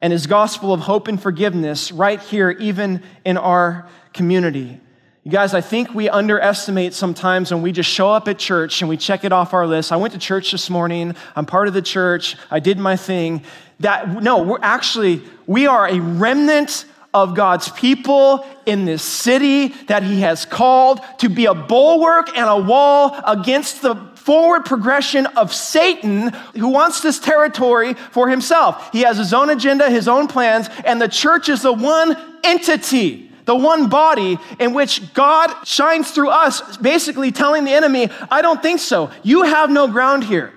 and 0.00 0.12
his 0.12 0.26
gospel 0.26 0.72
of 0.72 0.80
hope 0.80 1.08
and 1.08 1.20
forgiveness 1.20 1.92
right 1.92 2.20
here, 2.20 2.50
even 2.50 3.02
in 3.24 3.36
our 3.36 3.88
community. 4.14 4.80
You 5.22 5.30
guys, 5.30 5.52
I 5.52 5.60
think 5.60 5.94
we 5.94 6.08
underestimate 6.08 6.94
sometimes 6.94 7.52
when 7.52 7.60
we 7.60 7.72
just 7.72 7.90
show 7.90 8.08
up 8.08 8.26
at 8.26 8.38
church 8.38 8.80
and 8.80 8.88
we 8.88 8.96
check 8.96 9.22
it 9.22 9.32
off 9.32 9.52
our 9.52 9.66
list. 9.66 9.92
I 9.92 9.96
went 9.96 10.14
to 10.14 10.18
church 10.18 10.50
this 10.50 10.70
morning. 10.70 11.14
I'm 11.36 11.44
part 11.44 11.68
of 11.68 11.74
the 11.74 11.82
church. 11.82 12.36
I 12.50 12.58
did 12.58 12.78
my 12.78 12.96
thing. 12.96 13.42
That, 13.80 14.22
no, 14.22 14.42
we're 14.42 14.58
actually, 14.62 15.22
we 15.46 15.66
are 15.66 15.86
a 15.86 16.00
remnant 16.00 16.86
of 17.12 17.34
God's 17.34 17.68
people 17.70 18.46
in 18.66 18.84
this 18.84 19.02
city 19.02 19.68
that 19.88 20.02
He 20.02 20.20
has 20.20 20.44
called 20.44 21.00
to 21.18 21.28
be 21.28 21.46
a 21.46 21.54
bulwark 21.54 22.36
and 22.36 22.48
a 22.48 22.56
wall 22.56 23.20
against 23.26 23.82
the 23.82 23.96
forward 24.20 24.64
progression 24.64 25.26
of 25.26 25.52
Satan 25.52 26.28
who 26.54 26.68
wants 26.68 27.00
this 27.00 27.18
territory 27.18 27.94
for 27.94 28.28
himself. 28.28 28.92
He 28.92 29.00
has 29.00 29.16
his 29.16 29.32
own 29.32 29.48
agenda, 29.50 29.90
his 29.90 30.08
own 30.08 30.28
plans, 30.28 30.68
and 30.84 31.00
the 31.00 31.08
church 31.08 31.48
is 31.48 31.62
the 31.62 31.72
one 31.72 32.16
entity, 32.44 33.32
the 33.46 33.56
one 33.56 33.88
body 33.88 34.38
in 34.58 34.74
which 34.74 35.14
God 35.14 35.64
shines 35.64 36.10
through 36.10 36.28
us, 36.28 36.76
basically 36.76 37.32
telling 37.32 37.64
the 37.64 37.72
enemy, 37.72 38.10
I 38.30 38.42
don't 38.42 38.62
think 38.62 38.80
so. 38.80 39.10
You 39.22 39.42
have 39.42 39.70
no 39.70 39.88
ground 39.88 40.24
here, 40.24 40.52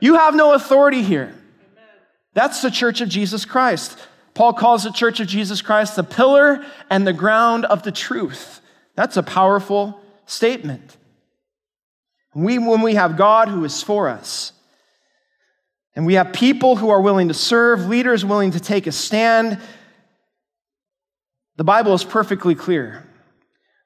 you 0.00 0.14
have 0.14 0.34
no 0.34 0.54
authority 0.54 1.02
here. 1.02 1.34
That's 2.32 2.62
the 2.62 2.70
church 2.70 3.00
of 3.00 3.08
Jesus 3.08 3.44
Christ. 3.44 3.98
Paul 4.40 4.54
calls 4.54 4.84
the 4.84 4.90
church 4.90 5.20
of 5.20 5.26
Jesus 5.26 5.60
Christ 5.60 5.96
the 5.96 6.02
pillar 6.02 6.64
and 6.88 7.06
the 7.06 7.12
ground 7.12 7.66
of 7.66 7.82
the 7.82 7.92
truth. 7.92 8.62
That's 8.94 9.18
a 9.18 9.22
powerful 9.22 10.00
statement. 10.24 10.96
We, 12.34 12.56
when 12.56 12.80
we 12.80 12.94
have 12.94 13.18
God 13.18 13.48
who 13.48 13.66
is 13.66 13.82
for 13.82 14.08
us, 14.08 14.54
and 15.94 16.06
we 16.06 16.14
have 16.14 16.32
people 16.32 16.76
who 16.76 16.88
are 16.88 17.02
willing 17.02 17.28
to 17.28 17.34
serve, 17.34 17.84
leaders 17.84 18.24
willing 18.24 18.52
to 18.52 18.60
take 18.60 18.86
a 18.86 18.92
stand, 18.92 19.60
the 21.56 21.64
Bible 21.64 21.92
is 21.92 22.02
perfectly 22.02 22.54
clear. 22.54 23.06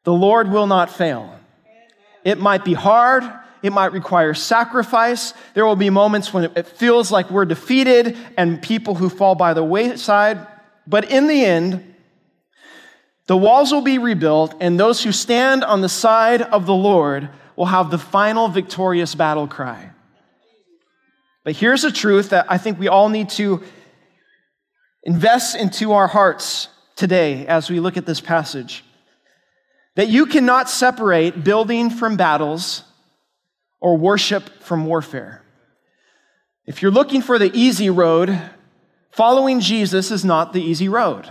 The 0.05 0.13
Lord 0.13 0.53
will 0.53 0.69
not 0.69 0.89
fail. 0.89 1.37
It 2.23 2.39
might 2.39 2.65
be 2.65 2.75
hard, 2.75 3.25
it 3.65 3.73
might 3.73 3.93
require 3.93 4.35
sacrifice. 4.35 5.33
There 5.55 5.65
will 5.65 5.75
be 5.75 5.89
moments 5.89 6.35
when 6.35 6.45
it 6.45 6.67
feels 6.67 7.11
like 7.11 7.31
we're 7.31 7.47
defeated 7.47 8.15
and 8.37 8.61
people 8.61 8.95
who 8.95 9.09
fall 9.09 9.35
by 9.35 9.55
the 9.55 9.65
wayside. 9.65 10.47
But 10.87 11.11
in 11.11 11.29
the 11.29 11.43
end, 11.43 11.95
the 13.27 13.39
walls 13.39 13.73
will 13.73 13.81
be 13.81 13.97
rebuilt, 13.97 14.55
and 14.61 14.79
those 14.79 15.03
who 15.03 15.13
stand 15.13 15.65
on 15.65 15.81
the 15.81 15.89
side 15.89 16.43
of 16.43 16.67
the 16.67 16.75
Lord 16.75 17.31
will 17.57 17.65
have 17.65 17.91
the 17.91 17.97
final 17.97 18.49
victorious 18.49 19.15
battle 19.15 19.49
cry. 19.49 19.93
But 21.43 21.57
here's 21.57 21.85
a 21.85 21.91
truth 21.91 22.29
that 22.31 22.45
I 22.51 22.59
think 22.59 22.79
we 22.79 22.89
all 22.89 23.09
need 23.09 23.31
to 23.31 23.63
invest 25.05 25.57
into 25.57 25.93
our 25.93 26.07
hearts 26.07 26.69
today 26.97 27.47
as 27.47 27.71
we 27.71 27.81
look 27.81 27.97
at 27.97 28.05
this 28.05 28.21
passage 28.21 28.85
that 29.95 30.09
you 30.09 30.27
cannot 30.27 30.69
separate 30.69 31.45
building 31.45 31.89
from 31.89 32.19
battles 32.19 32.83
or 33.85 33.99
worship 33.99 34.63
from 34.63 34.87
warfare. 34.87 35.43
If 36.65 36.81
you're 36.81 36.91
looking 36.91 37.21
for 37.21 37.39
the 37.39 37.51
easy 37.53 37.91
road, 37.91 38.41
following 39.11 39.61
Jesus 39.61 40.11
is 40.11 40.25
not 40.25 40.55
the 40.55 40.63
easy 40.63 40.89
road. 40.89 41.31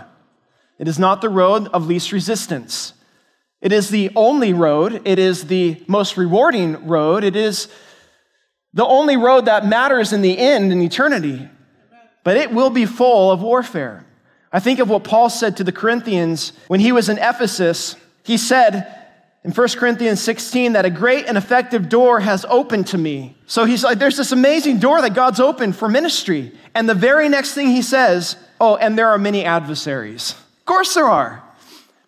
It 0.78 0.86
is 0.86 0.96
not 0.96 1.20
the 1.20 1.28
road 1.28 1.66
of 1.72 1.88
least 1.88 2.12
resistance. 2.12 2.92
It 3.60 3.72
is 3.72 3.90
the 3.90 4.12
only 4.14 4.52
road, 4.52 5.02
it 5.04 5.18
is 5.18 5.48
the 5.48 5.82
most 5.88 6.16
rewarding 6.16 6.86
road, 6.86 7.24
it 7.24 7.34
is 7.34 7.66
the 8.72 8.86
only 8.86 9.16
road 9.16 9.46
that 9.46 9.66
matters 9.66 10.12
in 10.12 10.22
the 10.22 10.38
end 10.38 10.70
in 10.70 10.80
eternity. 10.80 11.48
But 12.22 12.36
it 12.36 12.52
will 12.52 12.70
be 12.70 12.86
full 12.86 13.32
of 13.32 13.42
warfare. 13.42 14.06
I 14.52 14.60
think 14.60 14.78
of 14.78 14.88
what 14.88 15.02
Paul 15.02 15.28
said 15.28 15.56
to 15.56 15.64
the 15.64 15.72
Corinthians 15.72 16.52
when 16.68 16.78
he 16.78 16.92
was 16.92 17.08
in 17.08 17.18
Ephesus. 17.18 17.96
He 18.22 18.36
said 18.36 19.03
in 19.44 19.52
1 19.52 19.68
Corinthians 19.76 20.22
16 20.22 20.72
that 20.72 20.86
a 20.86 20.90
great 20.90 21.26
and 21.26 21.36
effective 21.36 21.88
door 21.88 22.20
has 22.20 22.46
opened 22.48 22.86
to 22.88 22.98
me. 22.98 23.36
So 23.46 23.66
he's 23.66 23.84
like, 23.84 23.98
there's 23.98 24.16
this 24.16 24.32
amazing 24.32 24.78
door 24.78 25.02
that 25.02 25.14
God's 25.14 25.38
opened 25.38 25.76
for 25.76 25.88
ministry. 25.88 26.52
And 26.74 26.88
the 26.88 26.94
very 26.94 27.28
next 27.28 27.52
thing 27.52 27.68
he 27.68 27.82
says, 27.82 28.36
oh, 28.60 28.76
and 28.76 28.98
there 28.98 29.08
are 29.08 29.18
many 29.18 29.44
adversaries. 29.44 30.32
Of 30.32 30.64
course 30.64 30.94
there 30.94 31.06
are 31.06 31.42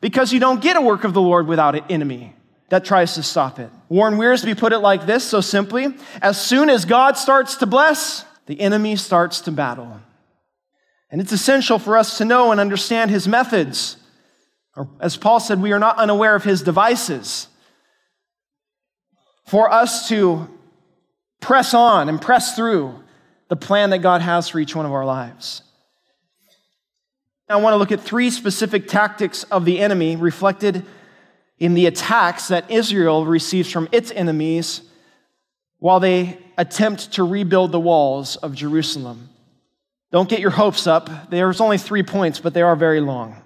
because 0.00 0.33
you 0.33 0.40
don't 0.40 0.62
get 0.62 0.76
a 0.76 0.81
work 0.81 1.05
of 1.05 1.12
the 1.12 1.21
Lord 1.21 1.47
without 1.47 1.75
an 1.75 1.85
enemy 1.90 2.35
that 2.71 2.85
tries 2.85 3.14
to 3.14 3.23
stop 3.23 3.59
it. 3.59 3.71
Warren 3.88 4.14
Wiersbe 4.14 4.57
put 4.57 4.73
it 4.73 4.78
like 4.78 5.07
this 5.07 5.23
so 5.23 5.40
simply 5.40 5.95
as 6.23 6.43
soon 6.43 6.71
as 6.71 6.85
God 6.85 7.16
starts 7.16 7.57
to 7.57 7.66
bless, 7.66 8.25
the 8.47 8.61
enemy 8.61 8.97
starts 8.97 9.43
to 9.43 9.52
battle. 9.52 10.00
And 11.11 11.21
it's 11.21 11.33
essential 11.33 11.78
for 11.78 11.99
us 11.99 12.19
to 12.19 12.25
know 12.25 12.50
and 12.50 12.61
understand 12.61 13.11
his 13.11 13.28
methods. 13.28 13.99
Or, 14.76 14.88
as 15.00 15.16
Paul 15.16 15.40
said, 15.40 15.61
we 15.61 15.73
are 15.73 15.78
not 15.78 15.97
unaware 15.99 16.35
of 16.35 16.45
his 16.45 16.62
devices. 16.62 17.49
For 19.47 19.73
us 19.73 20.09
to 20.09 20.49
press 21.40 21.73
on 21.75 22.09
and 22.09 22.21
press 22.21 22.54
through 22.54 22.95
the 23.49 23.56
plan 23.56 23.90
that 23.90 23.99
God 23.99 24.21
has 24.21 24.49
for 24.49 24.59
each 24.59 24.75
one 24.75 24.87
of 24.87 24.92
our 24.92 25.04
lives. 25.04 25.62
I 27.49 27.56
want 27.56 27.75
to 27.75 27.78
look 27.78 27.92
at 27.92 28.00
three 28.00 28.30
specific 28.30 28.88
tactics 28.88 29.45
of 29.45 29.64
the 29.64 29.78
enemy 29.78 30.16
reflected 30.16 30.85
in 31.59 31.75
the 31.75 31.87
attacks 31.87 32.49
that 32.49 32.71
Israel 32.71 33.25
receives 33.25 33.71
from 33.71 33.88
its 33.92 34.11
enemies 34.11 34.83
while 35.78 36.00
they 36.00 36.38
attempt 36.59 37.12
to 37.12 37.23
rebuild 37.23 37.71
the 37.71 37.80
walls 37.80 38.35
of 38.37 38.54
Jerusalem. 38.54 39.28
Don't 40.11 40.28
get 40.28 40.40
your 40.40 40.50
hopes 40.50 40.88
up. 40.88 41.30
There's 41.30 41.61
only 41.61 41.78
three 41.78 42.02
points, 42.02 42.40
but 42.40 42.52
they 42.52 42.62
are 42.62 42.75
very 42.75 43.00
long. 43.00 43.40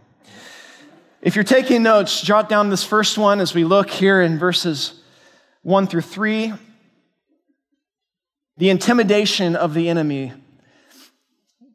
If 1.22 1.34
you're 1.34 1.44
taking 1.44 1.82
notes, 1.82 2.22
jot 2.22 2.48
down 2.48 2.70
this 2.70 2.84
first 2.84 3.18
one 3.18 3.40
as 3.40 3.54
we 3.54 3.64
look 3.64 3.90
here 3.90 4.22
in 4.22 4.38
verses 4.38 5.00
1 5.62 5.86
through 5.86 6.00
3. 6.00 6.54
The 8.56 8.70
intimidation 8.70 9.56
of 9.56 9.74
the 9.74 9.88
enemy 9.88 10.32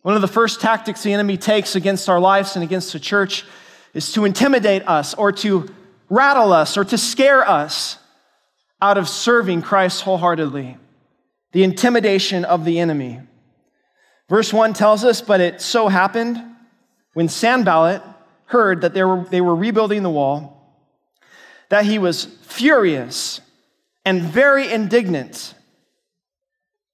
one 0.05 0.13
of 0.13 0.21
the 0.21 0.27
first 0.27 0.61
tactics 0.61 1.01
the 1.01 1.13
enemy 1.13 1.35
takes 1.35 1.75
against 1.75 2.09
our 2.09 2.19
lives 2.19 2.55
and 2.55 2.63
against 2.63 2.93
the 2.93 2.99
church 2.99 3.43
is 3.95 4.11
to 4.11 4.23
intimidate 4.23 4.87
us 4.87 5.15
or 5.15 5.31
to 5.31 5.67
rattle 6.11 6.53
us 6.53 6.77
or 6.77 6.85
to 6.85 6.95
scare 6.95 7.43
us 7.49 7.97
out 8.79 8.99
of 8.99 9.09
serving 9.09 9.63
Christ 9.63 10.03
wholeheartedly. 10.03 10.77
The 11.53 11.63
intimidation 11.63 12.45
of 12.45 12.65
the 12.65 12.77
enemy. 12.77 13.19
Verse 14.29 14.53
1 14.53 14.73
tells 14.73 15.03
us, 15.03 15.21
but 15.21 15.41
it 15.41 15.59
so 15.59 15.87
happened 15.87 16.39
when 17.13 17.27
Sanballat 17.27 18.03
heard 18.45 18.81
that 18.81 18.93
they 18.93 19.03
were, 19.03 19.23
they 19.23 19.41
were 19.41 19.55
rebuilding 19.55 20.03
the 20.03 20.09
wall, 20.09 20.55
that 21.69 21.85
he 21.85 21.99
was 21.99 22.25
furious 22.43 23.41
and 24.05 24.21
very 24.21 24.71
indignant, 24.71 25.55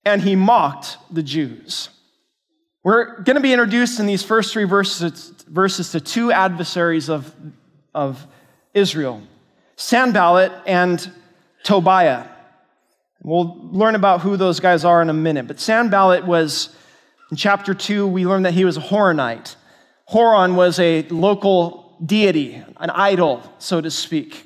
and 0.05 0.21
he 0.21 0.35
mocked 0.35 0.97
the 1.11 1.23
Jews. 1.23 1.89
We're 2.83 3.21
going 3.21 3.35
to 3.35 3.41
be 3.41 3.53
introduced 3.53 3.99
in 3.99 4.07
these 4.07 4.23
first 4.23 4.53
three 4.53 4.63
verses, 4.63 5.33
verses 5.47 5.91
to 5.91 5.99
two 5.99 6.31
adversaries 6.31 7.09
of, 7.09 7.33
of 7.93 8.25
Israel 8.73 9.21
Sanballat 9.75 10.51
and 10.67 11.11
Tobiah. 11.63 12.27
We'll 13.23 13.57
learn 13.71 13.95
about 13.95 14.21
who 14.21 14.37
those 14.37 14.59
guys 14.59 14.85
are 14.85 15.01
in 15.01 15.09
a 15.09 15.13
minute. 15.13 15.47
But 15.47 15.59
Sanballat 15.59 16.25
was, 16.25 16.75
in 17.29 17.37
chapter 17.37 17.73
2, 17.73 18.07
we 18.07 18.25
learned 18.25 18.45
that 18.45 18.53
he 18.53 18.65
was 18.65 18.77
a 18.77 18.81
Horonite. 18.81 19.55
Horon 20.11 20.55
was 20.55 20.79
a 20.79 21.03
local 21.09 21.97
deity, 22.05 22.61
an 22.77 22.89
idol, 22.89 23.41
so 23.59 23.81
to 23.81 23.89
speak. 23.89 24.45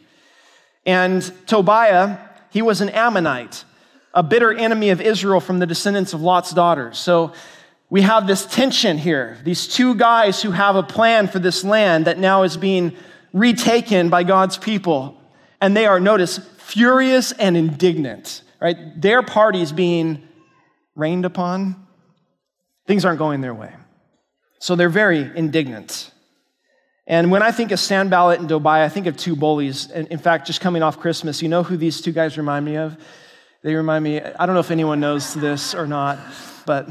And 0.86 1.22
Tobiah, 1.48 2.18
he 2.52 2.62
was 2.62 2.82
an 2.82 2.90
Ammonite, 2.90 3.66
a 4.14 4.24
bitter 4.24 4.54
enemy 4.54 4.90
of 4.90 5.02
Israel 5.02 5.40
from 5.40 5.60
the 5.60 5.66
descendants 5.66 6.14
of 6.14 6.22
Lot's 6.22 6.52
daughters. 6.52 6.98
So 6.98 7.34
we 7.90 8.02
have 8.02 8.28
this 8.28 8.46
tension 8.46 8.98
here. 8.98 9.38
These 9.44 9.68
two 9.68 9.96
guys 9.96 10.42
who 10.42 10.52
have 10.52 10.76
a 10.76 10.84
plan 10.84 11.28
for 11.28 11.40
this 11.40 11.64
land 11.64 12.06
that 12.06 12.18
now 12.18 12.44
is 12.44 12.58
being 12.58 12.96
retaken 13.34 14.10
by 14.10 14.24
God's 14.24 14.58
people. 14.58 15.20
And 15.60 15.76
they 15.76 15.86
are, 15.86 16.00
notice, 16.00 16.40
furious 16.58 17.32
and 17.32 17.58
indignant 17.58 18.44
right? 18.66 19.00
Their 19.00 19.22
party's 19.22 19.72
being 19.72 20.28
rained 20.96 21.26
upon. 21.26 21.86
Things 22.88 23.06
aren't 23.06 23.20
going 23.20 23.42
their 23.42 23.54
way. 23.54 23.74
So 24.66 24.76
they're 24.76 24.90
very 24.90 25.30
indignant. 25.36 26.10
And 27.06 27.30
when 27.30 27.44
I 27.44 27.52
think 27.52 27.70
of 27.70 27.80
Sanballat 27.80 28.40
and 28.40 28.50
Tobiah, 28.50 28.84
I 28.84 28.90
think 28.90 29.06
of 29.06 29.16
two 29.16 29.36
bullies. 29.36 29.92
And 29.92 30.08
in 30.08 30.18
fact, 30.18 30.48
just 30.48 30.60
coming 30.60 30.82
off 30.82 31.00
Christmas, 31.00 31.44
you 31.44 31.50
know 31.50 31.62
who 31.62 31.78
these 31.78 32.02
two 32.02 32.12
guys 32.12 32.36
remind 32.36 32.66
me 32.66 32.76
of? 32.78 32.98
They 33.62 33.76
remind 33.76 34.04
me, 34.04 34.20
I 34.22 34.46
don't 34.48 34.56
know 34.56 34.62
if 34.62 34.72
anyone 34.72 35.00
knows 35.00 35.36
this 35.36 35.76
or 35.76 35.86
not, 35.86 36.18
but 36.66 36.90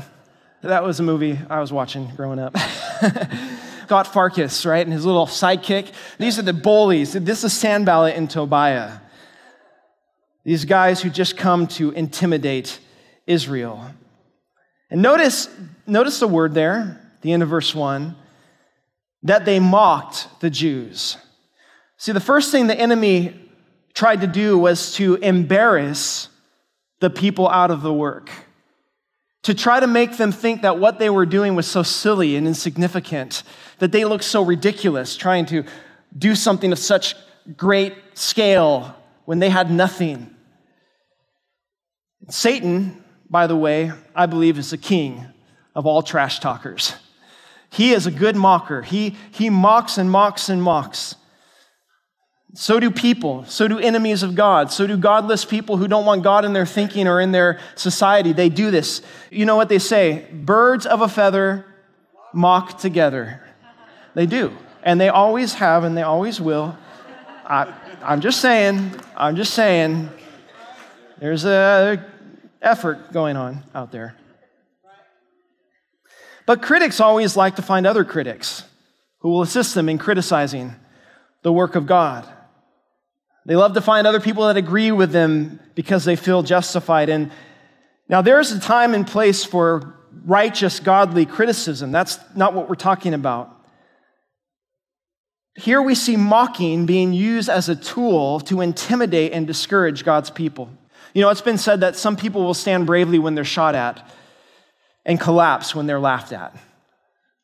that 0.63 0.85
was 0.85 1.01
a 1.01 1.03
movie 1.03 1.37
I 1.51 1.59
was 1.59 1.73
watching 1.73 2.13
growing 2.15 2.39
up. 2.39 2.57
Scut 3.87 4.07
Farkas, 4.07 4.65
right? 4.65 4.87
And 4.87 4.93
his 4.93 5.05
little 5.05 5.27
sidekick. 5.27 5.91
These 6.19 6.39
are 6.39 6.43
the 6.43 6.53
bullies. 6.53 7.13
This 7.13 7.43
is 7.43 7.53
Sanballat 7.53 8.15
and 8.15 8.31
Tobiah. 8.31 9.01
These 10.45 10.65
guys 10.65 11.03
who 11.03 11.11
just 11.11 11.37
come 11.37 11.67
to 11.67 11.91
intimidate 11.91 12.79
Israel. 13.27 13.85
And 14.91 15.03
notice, 15.03 15.49
notice 15.89 16.21
the 16.21 16.29
word 16.29 16.55
there, 16.55 17.01
the 17.25 17.33
end 17.33 17.43
of 17.43 17.49
verse 17.49 17.75
1, 17.75 18.15
that 19.25 19.45
they 19.45 19.59
mocked 19.59 20.29
the 20.41 20.51
Jews. 20.51 21.17
See, 21.97 22.13
the 22.13 22.21
first 22.21 22.53
thing 22.53 22.67
the 22.67 22.79
enemy 22.79 23.35
tried 23.95 24.21
to 24.21 24.27
do 24.27 24.59
was 24.59 24.95
to 24.95 25.15
embarrass 25.17 26.29
the 27.01 27.09
people 27.09 27.49
out 27.49 27.71
of 27.71 27.81
the 27.83 27.93
work, 27.93 28.31
to 29.43 29.55
try 29.55 29.81
to 29.81 29.87
make 29.87 30.19
them 30.19 30.31
think 30.31 30.63
that 30.63 30.79
what 30.79 30.99
they 30.99 31.09
were 31.09 31.27
doing 31.27 31.55
was 31.55 31.67
so 31.67 31.83
silly 31.83 32.37
and 32.37 32.47
insignificant, 32.47 33.43
that 33.79 33.91
they 33.91 34.05
looked 34.05 34.25
so 34.25 34.45
ridiculous 34.45 35.17
trying 35.17 35.47
to 35.47 35.65
do 36.17 36.35
something 36.35 36.71
of 36.71 36.79
such 36.79 37.15
great 37.57 37.95
scale 38.13 38.95
when 39.25 39.39
they 39.39 39.49
had 39.49 39.71
nothing. 39.71 40.31
Satan, 42.29 43.03
by 43.31 43.47
the 43.47 43.57
way, 43.57 43.93
I 44.15 44.27
believe 44.27 44.59
is 44.59 44.71
the 44.71 44.79
king 44.79 45.27
of 45.75 45.87
all 45.87 46.03
trash 46.03 46.41
talkers. 46.41 46.95
He 47.75 47.93
is 47.93 48.07
a 48.07 48.13
good 48.13 48.37
mocker. 48.37 48.83
He, 48.83 49.17
he 49.33 49.51
mocks 49.51 49.99
and 49.99 50.09
mocks 50.09 50.49
and 50.49 50.63
mocks. 50.63 51.17
So 52.55 52.79
do 52.79 52.89
people. 52.89 53.45
So 53.47 53.67
do 53.67 53.81
enemies 53.81 54.23
of 54.23 54.37
God. 54.37 54.71
So 54.71 54.87
do 54.87 54.97
godless 54.97 55.45
people 55.45 55.77
who 55.77 55.89
don't 55.89 56.07
want 56.07 56.23
God 56.23 56.45
in 56.45 56.53
their 56.53 56.67
thinking 56.67 57.09
or 57.09 57.21
in 57.21 57.33
their 57.33 57.59
society. 57.75 58.33
They 58.33 58.49
do 58.49 58.71
this. 58.71 59.03
You 59.29 59.45
know 59.45 59.57
what 59.57 59.69
they 59.69 59.81
say? 59.81 60.25
Birds 60.33 60.87
of 60.87 61.01
a 61.01 61.09
feather 61.09 61.67
mock 62.33 62.79
together. 62.79 63.43
They 64.15 64.27
do. 64.27 64.57
And 64.85 65.01
they 65.01 65.09
always 65.09 65.55
have 65.55 65.83
and 65.83 65.97
they 65.97 66.03
always 66.03 66.41
will. 66.41 66.79
I, 67.45 67.75
I'm 68.05 68.21
just 68.21 68.41
saying, 68.41 68.93
I'm 69.17 69.35
just 69.35 69.53
saying, 69.53 70.11
there's 71.19 71.45
a 71.45 72.05
effort 72.63 73.13
going 73.13 73.37
on 73.37 73.65
out 73.75 73.91
there. 73.91 74.15
But 76.47 76.63
critics 76.63 77.01
always 77.01 77.37
like 77.37 77.57
to 77.57 77.63
find 77.63 77.87
other 77.87 78.05
critics 78.05 78.65
who 79.21 79.31
will 79.31 79.43
assist 79.43 79.75
them 79.75 79.89
in 79.89 79.99
criticizing 79.99 80.75
the 81.43 81.53
work 81.53 81.75
of 81.75 81.87
God. 81.87 82.29
They 83.47 83.57
love 83.57 83.75
to 83.75 83.81
find 83.81 84.07
other 84.07 84.21
people 84.21 84.47
that 84.47 84.57
agree 84.57 84.93
with 84.93 85.13
them 85.13 85.61
because 85.75 86.05
they 86.05 86.17
feel 86.17 86.43
justified. 86.43 87.09
And 87.09 87.31
now 88.09 88.23
there's 88.23 88.53
a 88.53 88.61
time 88.61 88.95
and 88.95 89.07
place 89.07 89.45
for 89.45 89.95
righteous, 90.25 90.81
godly 90.81 91.27
criticism. 91.27 91.93
That's 91.93 92.19
not 92.35 92.55
what 92.55 92.69
we're 92.69 92.75
talking 92.75 93.15
about. 93.15 93.51
Here 95.57 95.81
we 95.81 95.95
see 95.95 96.17
mocking 96.17 96.85
being 96.85 97.13
used 97.13 97.49
as 97.49 97.69
a 97.69 97.77
tool 97.77 98.41
to 98.41 98.61
intimidate 98.61 99.33
and 99.33 99.47
discourage 99.47 100.05
God's 100.05 100.31
people. 100.31 100.69
You 101.13 101.23
know, 101.23 101.31
it's 101.31 101.41
been 101.41 101.59
said 101.59 101.81
that 101.81 101.97
some 101.97 102.17
people 102.17 102.43
will 102.43 102.55
stand 102.55 102.87
bravely 102.87 103.19
when 103.19 103.35
they're 103.35 103.45
shot 103.45 103.75
at 103.75 104.07
and 105.05 105.21
collapse 105.21 105.75
when 105.75 105.87
they're 105.87 106.01
laughed 106.01 106.33
at. 106.33 106.57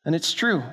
And 0.05 0.15
it's 0.15 0.33
true. 0.33 0.63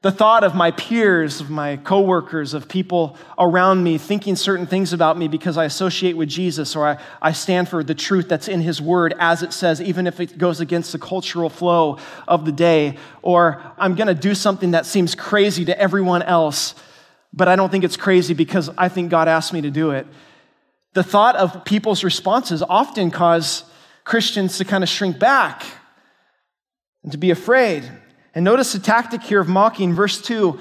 The 0.00 0.12
thought 0.12 0.44
of 0.44 0.54
my 0.54 0.70
peers, 0.70 1.40
of 1.40 1.50
my 1.50 1.76
coworkers, 1.76 2.54
of 2.54 2.68
people 2.68 3.16
around 3.36 3.82
me 3.82 3.98
thinking 3.98 4.36
certain 4.36 4.64
things 4.64 4.92
about 4.92 5.18
me 5.18 5.26
because 5.26 5.56
I 5.56 5.64
associate 5.64 6.16
with 6.16 6.28
Jesus 6.28 6.76
or 6.76 6.86
I, 6.86 6.98
I 7.20 7.32
stand 7.32 7.68
for 7.68 7.82
the 7.82 7.96
truth 7.96 8.28
that's 8.28 8.46
in 8.46 8.60
His 8.60 8.80
Word 8.80 9.12
as 9.18 9.42
it 9.42 9.52
says, 9.52 9.82
even 9.82 10.06
if 10.06 10.20
it 10.20 10.38
goes 10.38 10.60
against 10.60 10.92
the 10.92 11.00
cultural 11.00 11.50
flow 11.50 11.98
of 12.28 12.44
the 12.44 12.52
day, 12.52 12.96
or 13.22 13.60
I'm 13.76 13.96
going 13.96 14.06
to 14.06 14.14
do 14.14 14.36
something 14.36 14.70
that 14.70 14.86
seems 14.86 15.16
crazy 15.16 15.64
to 15.64 15.76
everyone 15.76 16.22
else, 16.22 16.76
but 17.32 17.48
I 17.48 17.56
don't 17.56 17.70
think 17.70 17.82
it's 17.82 17.96
crazy 17.96 18.34
because 18.34 18.70
I 18.78 18.88
think 18.88 19.10
God 19.10 19.26
asked 19.26 19.52
me 19.52 19.62
to 19.62 19.70
do 19.70 19.90
it. 19.90 20.06
The 20.94 21.02
thought 21.02 21.34
of 21.34 21.64
people's 21.64 22.04
responses 22.04 22.62
often 22.62 23.10
cause 23.10 23.64
Christians 24.04 24.58
to 24.58 24.64
kind 24.64 24.84
of 24.84 24.88
shrink 24.88 25.18
back 25.18 25.64
and 27.02 27.12
to 27.12 27.18
be 27.18 27.30
afraid. 27.30 27.90
And 28.34 28.44
notice 28.44 28.72
the 28.72 28.78
tactic 28.78 29.22
here 29.22 29.40
of 29.40 29.48
mocking, 29.48 29.94
verse 29.94 30.20
2. 30.20 30.58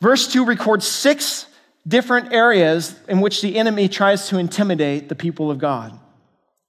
Verse 0.00 0.26
2 0.32 0.44
records 0.44 0.86
six 0.86 1.46
different 1.86 2.32
areas 2.32 2.98
in 3.08 3.20
which 3.20 3.42
the 3.42 3.56
enemy 3.56 3.88
tries 3.88 4.28
to 4.28 4.38
intimidate 4.38 5.08
the 5.08 5.14
people 5.14 5.50
of 5.50 5.58
God. 5.58 5.98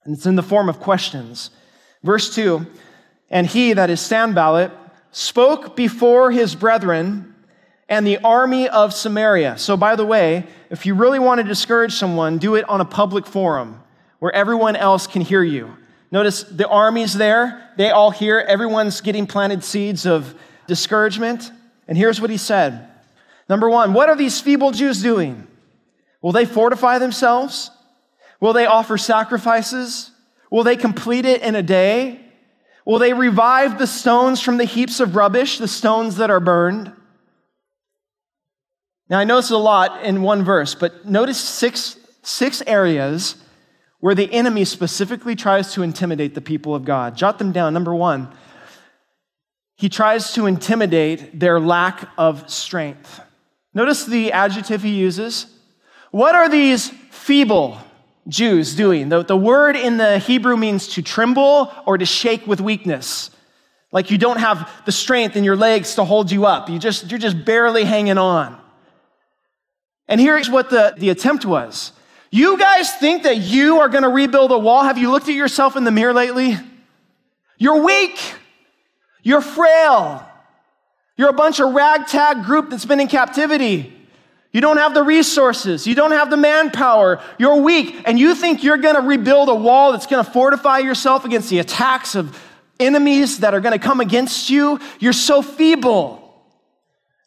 And 0.04 0.15
it's 0.15 0.26
in 0.26 0.36
the 0.36 0.43
form 0.43 0.69
of 0.69 0.80
questions. 0.80 1.49
Verse 2.04 2.34
2 2.36 2.65
And 3.30 3.47
he, 3.47 3.73
that 3.73 3.89
is 3.89 4.02
Sanballat, 4.02 4.71
spoke 5.12 5.76
before 5.76 6.32
his 6.32 6.56
brethren 6.56 7.34
and 7.89 8.06
the 8.08 8.17
army 8.19 8.67
of 8.69 8.93
Samaria. 8.93 9.58
So, 9.58 9.78
by 9.78 9.95
the 9.95 10.06
way, 10.06 10.47
if 10.69 10.86
you 10.86 10.95
really 10.95 11.19
want 11.19 11.39
to 11.39 11.43
discourage 11.43 11.93
someone, 11.93 12.38
do 12.38 12.56
it 12.56 12.67
on 12.67 12.82
a 12.82 12.86
public 12.86 13.26
forum 13.26 13.82
where 14.19 14.32
everyone 14.32 14.76
else 14.76 15.06
can 15.06 15.21
hear 15.21 15.43
you. 15.43 15.76
Notice 16.13 16.43
the 16.43 16.67
army's 16.67 17.15
there, 17.15 17.71
they 17.76 17.89
all 17.89 18.12
hear, 18.12 18.38
everyone's 18.38 19.02
getting 19.02 19.26
planted 19.26 19.63
seeds 19.63 20.06
of 20.06 20.36
discouragement. 20.67 21.52
And 21.88 21.97
here's 21.97 22.21
what 22.21 22.30
he 22.30 22.38
said 22.38 22.88
Number 23.49 23.67
one, 23.67 23.93
what 23.93 24.10
are 24.10 24.15
these 24.15 24.39
feeble 24.39 24.69
Jews 24.69 25.02
doing? 25.02 25.47
Will 26.21 26.32
they 26.32 26.45
fortify 26.45 26.99
themselves? 26.99 27.71
Will 28.39 28.54
they 28.54 28.67
offer 28.67 28.95
sacrifices? 28.95 30.12
Will 30.52 30.63
they 30.63 30.78
complete 30.78 31.26
it 31.26 31.41
in 31.41 31.56
a 31.56 31.63
day? 31.63 32.21
Will 32.86 32.99
they 32.99 33.13
revive 33.13 33.80
the 33.80 33.88
stones 33.88 34.39
from 34.39 34.58
the 34.58 34.65
heaps 34.65 34.99
of 34.99 35.15
rubbish, 35.15 35.58
the 35.58 35.67
stones 35.67 36.17
that 36.17 36.30
are 36.30 36.39
burned? 36.39 36.91
Now, 39.10 39.17
I 39.17 39.23
know 39.23 39.39
it's 39.39 39.49
a 39.49 39.58
lot 39.58 40.06
in 40.06 40.21
one 40.21 40.43
verse, 40.43 40.76
but 40.76 41.08
notice 41.08 41.39
six, 41.39 41.97
six 42.21 42.62
areas 42.67 43.36
where 44.04 44.16
the 44.16 44.34
enemy 44.34 44.66
specifically 44.66 45.34
tries 45.34 45.72
to 45.72 45.82
intimidate 45.82 46.36
the 46.36 46.42
people 46.42 46.76
of 46.76 46.84
God. 46.84 47.16
Jot 47.16 47.39
them 47.39 47.54
down. 47.54 47.74
Number 47.74 47.96
one, 47.96 48.28
he 49.78 49.88
tries 49.88 50.34
to 50.34 50.46
intimidate 50.46 51.39
their 51.39 51.58
lack 51.58 52.10
of 52.18 52.50
strength. 52.50 53.22
Notice 53.74 54.04
the 54.04 54.34
adjective 54.34 54.84
he 54.84 54.89
uses. 54.89 55.46
What 56.12 56.36
are 56.36 56.50
these 56.50 56.89
feeble 57.12 57.78
Jews 58.28 58.76
doing? 58.76 59.08
The, 59.08 59.24
the 59.24 59.38
word 59.38 59.78
in 59.78 59.96
the 59.96 60.20
Hebrew 60.20 60.58
means 60.58 60.89
to 60.96 61.02
tremble 61.02 61.72
or 61.86 61.98
to 61.98 62.06
shake 62.06 62.46
with 62.46 62.60
weakness. 62.60 63.32
Like 63.94 64.12
you 64.12 64.18
don't 64.18 64.42
have 64.42 64.70
the 64.84 64.92
strength 64.92 65.38
in 65.38 65.46
your 65.46 65.56
legs 65.56 65.96
to 65.96 66.04
hold 66.04 66.30
you 66.30 66.46
up. 66.46 66.70
You 66.70 66.78
just, 66.78 67.10
you're 67.10 67.20
just 67.20 67.46
barely 67.46 67.86
hanging 67.86 68.18
on. 68.18 68.60
And 70.10 70.20
here's 70.20 70.50
what 70.50 70.70
the, 70.70 70.94
the 70.98 71.10
attempt 71.10 71.46
was. 71.46 71.94
You 72.34 72.58
guys 72.58 72.91
think 72.96 73.24
that 73.24 73.38
you 73.38 73.78
are 73.82 73.88
going 73.88 74.02
to 74.02 74.10
rebuild 74.10 74.52
a 74.52 74.58
wall? 74.58 74.82
Have 74.82 74.98
you 74.98 75.12
looked 75.12 75.30
at 75.30 75.36
yourself 75.36 75.76
in 75.76 75.84
the 75.84 75.91
mirror 75.91 76.15
lately? 76.15 76.58
You're 77.60 77.84
weak. 77.84 78.19
You're 79.22 79.39
frail. 79.39 80.28
You're 81.15 81.30
a 81.30 81.34
bunch 81.34 81.60
of 81.60 81.76
ragtag 81.76 82.43
group 82.43 82.72
that's 82.72 82.86
been 82.86 83.00
in 83.00 83.08
captivity. 83.08 83.93
You 84.52 84.62
don't 84.62 84.78
have 84.78 84.96
the 84.96 85.04
resources. 85.04 85.86
You 85.86 85.93
don't 85.93 86.10
have 86.10 86.32
the 86.32 86.38
manpower. 86.38 87.22
You're 87.38 87.58
weak. 87.62 88.02
And 88.06 88.17
you 88.17 88.34
think 88.34 88.63
you're 88.63 88.78
going 88.78 88.96
to 88.96 89.02
rebuild 89.02 89.50
a 89.50 89.54
wall 89.54 89.91
that's 89.91 90.08
going 90.08 90.26
to 90.26 90.32
fortify 90.32 90.80
yourself 90.80 91.26
against 91.26 91.52
the 91.52 91.60
attacks 91.60 92.15
of 92.15 92.36
enemies 92.80 93.41
that 93.41 93.54
are 93.54 93.62
going 93.62 93.80
to 93.80 93.86
come 93.86 94.00
against 94.00 94.50
you, 94.50 94.80
you're 95.00 95.13
so 95.13 95.43
feeble. 95.43 96.19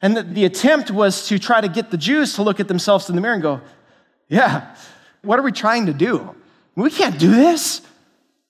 And 0.02 0.16
the, 0.16 0.24
the, 0.24 0.44
attempt 0.46 0.90
was 0.90 1.28
to 1.28 1.38
try 1.38 1.60
to 1.60 1.68
get 1.68 1.92
the 1.92 1.96
Jews 1.96 2.34
to 2.34 2.42
look 2.42 2.58
at 2.58 2.66
themselves 2.66 3.08
in 3.08 3.14
the 3.14 3.22
mirror 3.22 3.34
and 3.34 3.42
go, 3.42 3.60
Yeah, 4.28 4.74
what 5.26 5.38
are 5.38 5.42
we 5.42 5.52
trying 5.52 5.86
to 5.86 5.92
do? 5.92 6.34
We 6.74 6.90
can't 6.90 7.18
do 7.18 7.30
this. 7.30 7.82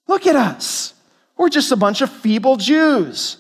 Look 0.07 0.27
at 0.27 0.37
us. 0.37 0.95
We're 1.37 1.49
just 1.49 1.73
a 1.73 1.77
bunch 1.77 2.01
of 2.01 2.11
feeble 2.11 2.57
Jews. 2.57 3.39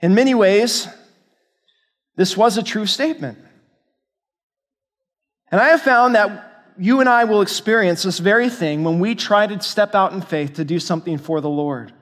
In 0.00 0.14
many 0.14 0.34
ways, 0.34 0.88
this 2.16 2.36
was 2.36 2.58
a 2.58 2.62
true 2.62 2.86
statement. 2.86 3.38
And 5.50 5.60
I 5.60 5.68
have 5.68 5.82
found 5.82 6.14
that 6.14 6.72
you 6.78 7.00
and 7.00 7.08
I 7.08 7.24
will 7.24 7.42
experience 7.42 8.02
this 8.02 8.18
very 8.18 8.48
thing 8.48 8.84
when 8.84 8.98
we 8.98 9.14
try 9.14 9.46
to 9.46 9.60
step 9.62 9.94
out 9.94 10.12
in 10.12 10.22
faith 10.22 10.54
to 10.54 10.64
do 10.64 10.78
something 10.78 11.18
for 11.18 11.40
the 11.40 11.50
Lord. 11.50 11.92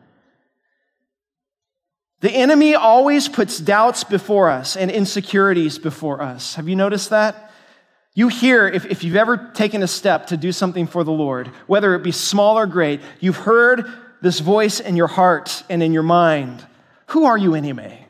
The 2.20 2.30
enemy 2.30 2.74
always 2.74 3.28
puts 3.28 3.58
doubts 3.58 4.04
before 4.04 4.50
us 4.50 4.76
and 4.76 4.90
insecurities 4.90 5.78
before 5.78 6.22
us. 6.22 6.54
Have 6.54 6.68
you 6.68 6.76
noticed 6.76 7.10
that? 7.10 7.49
You 8.14 8.28
hear, 8.28 8.66
if, 8.66 8.86
if 8.86 9.04
you've 9.04 9.16
ever 9.16 9.36
taken 9.54 9.82
a 9.82 9.88
step 9.88 10.28
to 10.28 10.36
do 10.36 10.50
something 10.52 10.86
for 10.86 11.04
the 11.04 11.12
Lord, 11.12 11.48
whether 11.66 11.94
it 11.94 12.02
be 12.02 12.12
small 12.12 12.58
or 12.58 12.66
great, 12.66 13.00
you've 13.20 13.36
heard 13.36 13.86
this 14.20 14.40
voice 14.40 14.80
in 14.80 14.96
your 14.96 15.06
heart 15.06 15.62
and 15.70 15.82
in 15.82 15.92
your 15.92 16.02
mind. 16.02 16.66
Who 17.08 17.24
are 17.24 17.38
you 17.38 17.54
anyway? 17.54 18.06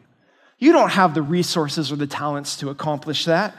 You 0.59 0.73
don't 0.73 0.91
have 0.91 1.15
the 1.15 1.23
resources 1.23 1.93
or 1.93 1.97
the 1.97 2.07
talents 2.07 2.57
to 2.57 2.71
accomplish 2.71 3.27
that. 3.27 3.55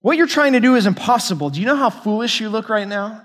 What 0.00 0.16
you're 0.16 0.26
trying 0.26 0.52
to 0.52 0.60
do 0.60 0.76
is 0.76 0.86
impossible. 0.86 1.50
Do 1.50 1.60
you 1.60 1.66
know 1.66 1.76
how 1.76 1.90
foolish 1.90 2.40
you 2.40 2.48
look 2.48 2.68
right 2.68 2.86
now? 2.86 3.22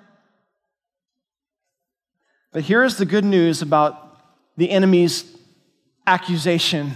But 2.51 2.63
here's 2.63 2.97
the 2.97 3.05
good 3.05 3.23
news 3.23 3.61
about 3.61 4.19
the 4.57 4.71
enemy's 4.71 5.25
accusation 6.07 6.93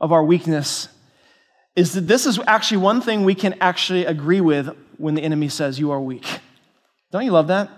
of 0.00 0.12
our 0.12 0.22
weakness 0.22 0.88
is 1.78 1.92
that 1.92 2.08
this 2.08 2.26
is 2.26 2.40
actually 2.48 2.78
one 2.78 3.00
thing 3.00 3.22
we 3.22 3.36
can 3.36 3.54
actually 3.60 4.04
agree 4.04 4.40
with 4.40 4.68
when 4.96 5.14
the 5.14 5.22
enemy 5.22 5.48
says 5.48 5.78
you 5.78 5.92
are 5.92 6.00
weak. 6.00 6.26
Don't 7.12 7.24
you 7.24 7.30
love 7.30 7.46
that? 7.46 7.70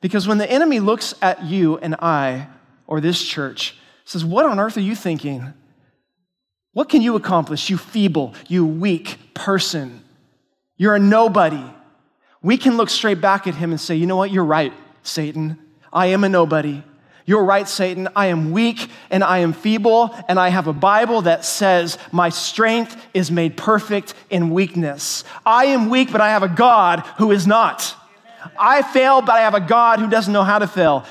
Because 0.00 0.26
when 0.26 0.38
the 0.38 0.50
enemy 0.50 0.80
looks 0.80 1.14
at 1.22 1.44
you 1.44 1.78
and 1.78 1.94
I 2.00 2.48
or 2.88 3.00
this 3.00 3.22
church, 3.24 3.76
says, 4.04 4.24
What 4.24 4.46
on 4.46 4.58
earth 4.58 4.76
are 4.76 4.80
you 4.80 4.96
thinking? 4.96 5.52
What 6.72 6.88
can 6.88 7.02
you 7.02 7.14
accomplish, 7.14 7.70
you 7.70 7.78
feeble, 7.78 8.34
you 8.48 8.66
weak 8.66 9.16
person? 9.32 10.02
You're 10.76 10.96
a 10.96 10.98
nobody. 10.98 11.64
We 12.42 12.56
can 12.56 12.76
look 12.76 12.90
straight 12.90 13.20
back 13.20 13.46
at 13.46 13.54
him 13.54 13.70
and 13.70 13.80
say, 13.80 13.94
You 13.94 14.06
know 14.06 14.16
what? 14.16 14.32
You're 14.32 14.44
right, 14.44 14.72
Satan. 15.04 15.56
I 15.92 16.06
am 16.06 16.24
a 16.24 16.28
nobody. 16.28 16.82
You're 17.30 17.44
right, 17.44 17.68
Satan. 17.68 18.08
I 18.16 18.26
am 18.26 18.50
weak 18.50 18.90
and 19.08 19.22
I 19.22 19.38
am 19.38 19.52
feeble, 19.52 20.12
and 20.28 20.36
I 20.36 20.48
have 20.48 20.66
a 20.66 20.72
Bible 20.72 21.22
that 21.22 21.44
says, 21.44 21.96
My 22.10 22.28
strength 22.28 23.00
is 23.14 23.30
made 23.30 23.56
perfect 23.56 24.14
in 24.30 24.50
weakness. 24.50 25.22
I 25.46 25.66
am 25.66 25.90
weak, 25.90 26.10
but 26.10 26.20
I 26.20 26.30
have 26.30 26.42
a 26.42 26.48
God 26.48 27.06
who 27.18 27.30
is 27.30 27.46
not. 27.46 27.94
I 28.58 28.82
fail, 28.82 29.22
but 29.22 29.36
I 29.36 29.42
have 29.42 29.54
a 29.54 29.60
God 29.60 30.00
who 30.00 30.10
doesn't 30.10 30.32
know 30.32 30.42
how 30.42 30.58
to 30.58 30.66
fail. 30.66 31.06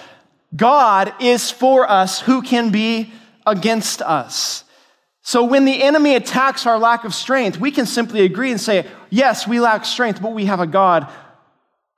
God 0.54 1.14
is 1.22 1.52
for 1.52 1.90
us. 1.90 2.20
Who 2.20 2.42
can 2.42 2.70
be 2.70 3.14
against 3.48 4.02
us? 4.02 4.66
So 5.22 5.46
when 5.46 5.64
the 5.64 5.82
enemy 5.82 6.16
attacks 6.16 6.66
our 6.66 6.78
lack 6.78 7.06
of 7.06 7.14
strength, 7.16 7.62
we 7.62 7.72
can 7.72 7.86
simply 7.86 8.26
agree 8.26 8.52
and 8.52 8.60
say, 8.60 8.86
yes, 9.10 9.48
we 9.48 9.62
lack 9.62 9.86
strength, 9.86 10.22
but 10.22 10.34
we 10.34 10.48
have 10.48 10.60
a 10.60 10.68
God 10.68 11.08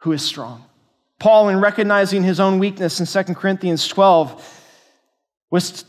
who 0.02 0.12
is 0.12 0.22
strong. 0.22 0.64
Paul, 1.22 1.50
in 1.50 1.62
recognizing 1.62 2.24
his 2.24 2.40
own 2.40 2.58
weakness 2.58 3.00
in 3.00 3.26
2 3.26 3.36
Corinthians 3.36 3.88
12, 3.88 4.64
was 5.52 5.86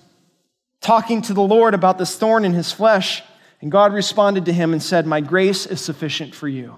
talking 0.83 1.23
to 1.23 1.33
the 1.33 1.41
Lord 1.41 1.73
about 1.73 1.97
this 1.97 2.19
thorn 2.19 2.45
in 2.45 2.53
his 2.53 2.71
flesh, 2.71 3.23
and 3.63 3.73
God 3.73 3.95
responded 3.95 4.45
to 4.45 4.53
him 4.53 4.75
and 4.75 4.83
said, 4.83 5.07
My 5.07 5.23
grace 5.23 5.65
is 5.65 5.81
sufficient 5.81 6.35
for 6.35 6.49
you. 6.49 6.75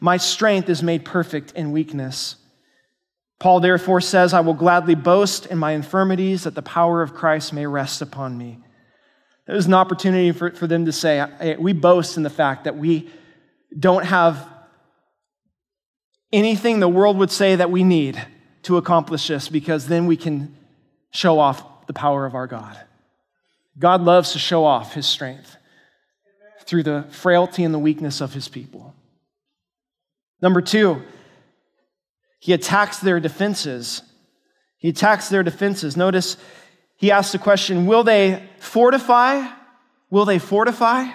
My 0.00 0.16
strength 0.16 0.68
is 0.68 0.82
made 0.82 1.04
perfect 1.04 1.52
in 1.52 1.70
weakness. 1.70 2.34
Paul 3.38 3.60
therefore 3.60 4.00
says, 4.00 4.34
I 4.34 4.40
will 4.40 4.54
gladly 4.54 4.96
boast 4.96 5.46
in 5.46 5.56
my 5.56 5.70
infirmities 5.70 6.42
that 6.42 6.56
the 6.56 6.62
power 6.62 7.00
of 7.00 7.14
Christ 7.14 7.52
may 7.52 7.64
rest 7.64 8.02
upon 8.02 8.36
me. 8.36 8.58
It 9.46 9.52
was 9.52 9.66
an 9.66 9.74
opportunity 9.74 10.32
for, 10.32 10.50
for 10.50 10.66
them 10.66 10.86
to 10.86 10.92
say, 10.92 11.56
we 11.60 11.74
boast 11.74 12.16
in 12.16 12.24
the 12.24 12.28
fact 12.28 12.64
that 12.64 12.76
we 12.76 13.08
don't 13.78 14.04
have 14.04 14.48
anything 16.32 16.80
the 16.80 16.88
world 16.88 17.16
would 17.18 17.30
say 17.30 17.56
that 17.56 17.70
we 17.70 17.84
need 17.84 18.20
to 18.62 18.76
accomplish 18.76 19.28
this 19.28 19.48
because 19.48 19.86
then 19.86 20.06
we 20.06 20.16
can 20.16 20.54
show 21.10 21.38
off 21.38 21.86
the 21.86 21.92
power 21.92 22.26
of 22.26 22.34
our 22.34 22.46
God. 22.46 22.78
God 23.78 24.02
loves 24.02 24.32
to 24.32 24.38
show 24.38 24.64
off 24.64 24.94
his 24.94 25.06
strength 25.06 25.56
through 26.64 26.82
the 26.82 27.06
frailty 27.10 27.64
and 27.64 27.72
the 27.72 27.78
weakness 27.78 28.20
of 28.20 28.34
his 28.34 28.48
people. 28.48 28.94
Number 30.42 30.60
two, 30.60 31.02
he 32.40 32.52
attacks 32.52 32.98
their 32.98 33.20
defenses. 33.20 34.02
He 34.76 34.88
attacks 34.90 35.28
their 35.28 35.42
defenses. 35.42 35.96
Notice 35.96 36.36
he 36.96 37.10
asks 37.10 37.32
the 37.32 37.38
question 37.38 37.86
Will 37.86 38.04
they 38.04 38.42
fortify? 38.58 39.46
Will 40.10 40.24
they 40.24 40.38
fortify? 40.38 41.06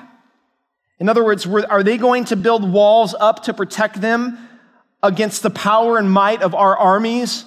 In 0.99 1.09
other 1.09 1.23
words, 1.23 1.45
are 1.45 1.83
they 1.83 1.97
going 1.97 2.25
to 2.25 2.35
build 2.35 2.71
walls 2.71 3.13
up 3.19 3.43
to 3.43 3.53
protect 3.53 3.99
them 3.99 4.37
against 5.03 5.43
the 5.43 5.49
power 5.49 5.97
and 5.97 6.09
might 6.09 6.41
of 6.41 6.55
our 6.55 6.75
armies? 6.75 7.45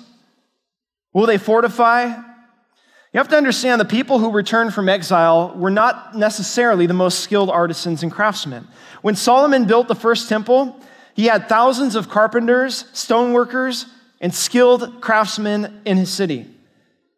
Will 1.13 1.27
they 1.27 1.39
fortify? 1.39 2.05
You 2.05 3.19
have 3.19 3.29
to 3.29 3.37
understand 3.37 3.81
the 3.81 3.87
people 3.87 4.19
who 4.19 4.31
returned 4.31 4.75
from 4.75 4.91
exile 4.91 5.55
were 5.57 5.71
not 5.71 6.15
necessarily 6.15 6.87
the 6.87 6.95
most 6.95 7.21
skilled 7.21 7.49
artisans 7.49 8.03
and 8.03 8.13
craftsmen. 8.13 8.69
When 9.01 9.17
Solomon 9.17 9.65
built 9.65 9.89
the 9.89 9.95
first 9.95 10.29
temple, 10.29 10.79
he 11.15 11.25
had 11.25 11.49
thousands 11.49 11.95
of 11.95 12.11
carpenters, 12.11 12.85
stoneworkers, 12.93 13.87
and 14.21 14.35
skilled 14.35 15.01
craftsmen 15.01 15.81
in 15.87 15.97
his 15.97 16.13
city. 16.13 16.47